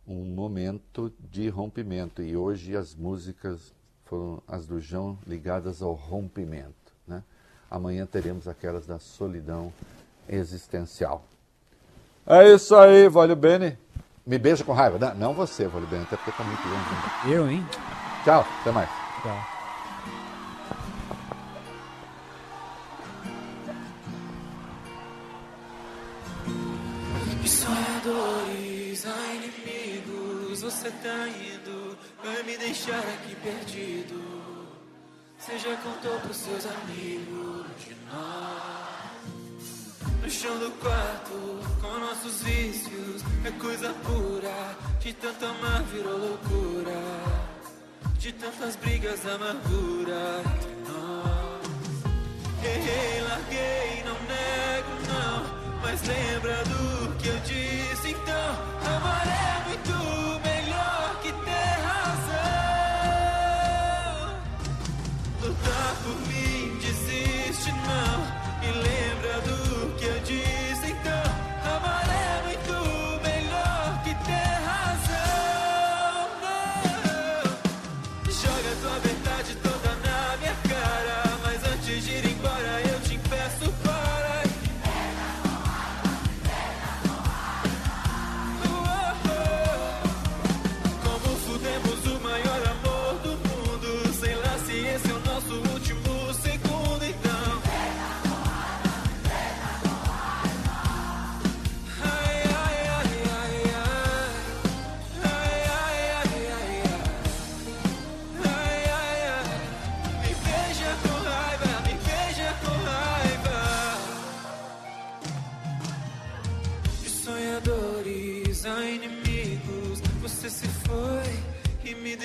[0.07, 2.21] um momento de rompimento.
[2.21, 3.73] E hoje as músicas
[4.05, 6.93] foram as do João ligadas ao rompimento.
[7.05, 7.21] Né?
[7.69, 9.73] Amanhã teremos aquelas da solidão
[10.29, 11.25] existencial.
[12.25, 13.77] É isso aí, Vale Bene.
[14.25, 14.97] Me beija com raiva.
[14.97, 17.33] Não, não você, Vale Bene, até porque está muito longe.
[17.33, 17.65] Eu, hein?
[18.23, 18.89] Tchau, até mais.
[19.21, 19.56] Tchau.
[30.77, 31.97] você tá indo?
[32.23, 34.67] Vai me deixar aqui perdido.
[35.39, 39.07] Você já contou pros seus amigos de nós?
[40.21, 41.33] No chão do quarto,
[41.81, 44.77] com nossos vícios, é coisa pura.
[44.99, 47.01] De tanto amar virou loucura.
[48.19, 51.67] De tantas brigas, amargura entre nós.
[52.63, 55.81] Errei, larguei, não nego, não.
[55.81, 58.95] Mas lembra do que eu disse então?
[58.95, 60.26] Amar é muito.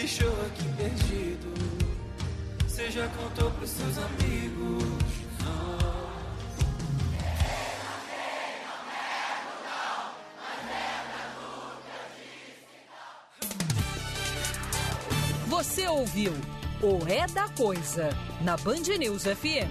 [0.03, 1.55] deixou aqui perdido.
[2.67, 4.83] Você já contou pros seus amigos?
[5.45, 5.83] Não.
[15.47, 16.33] Você ouviu
[16.83, 18.11] o É da Coisa
[18.41, 19.71] na Band News FM.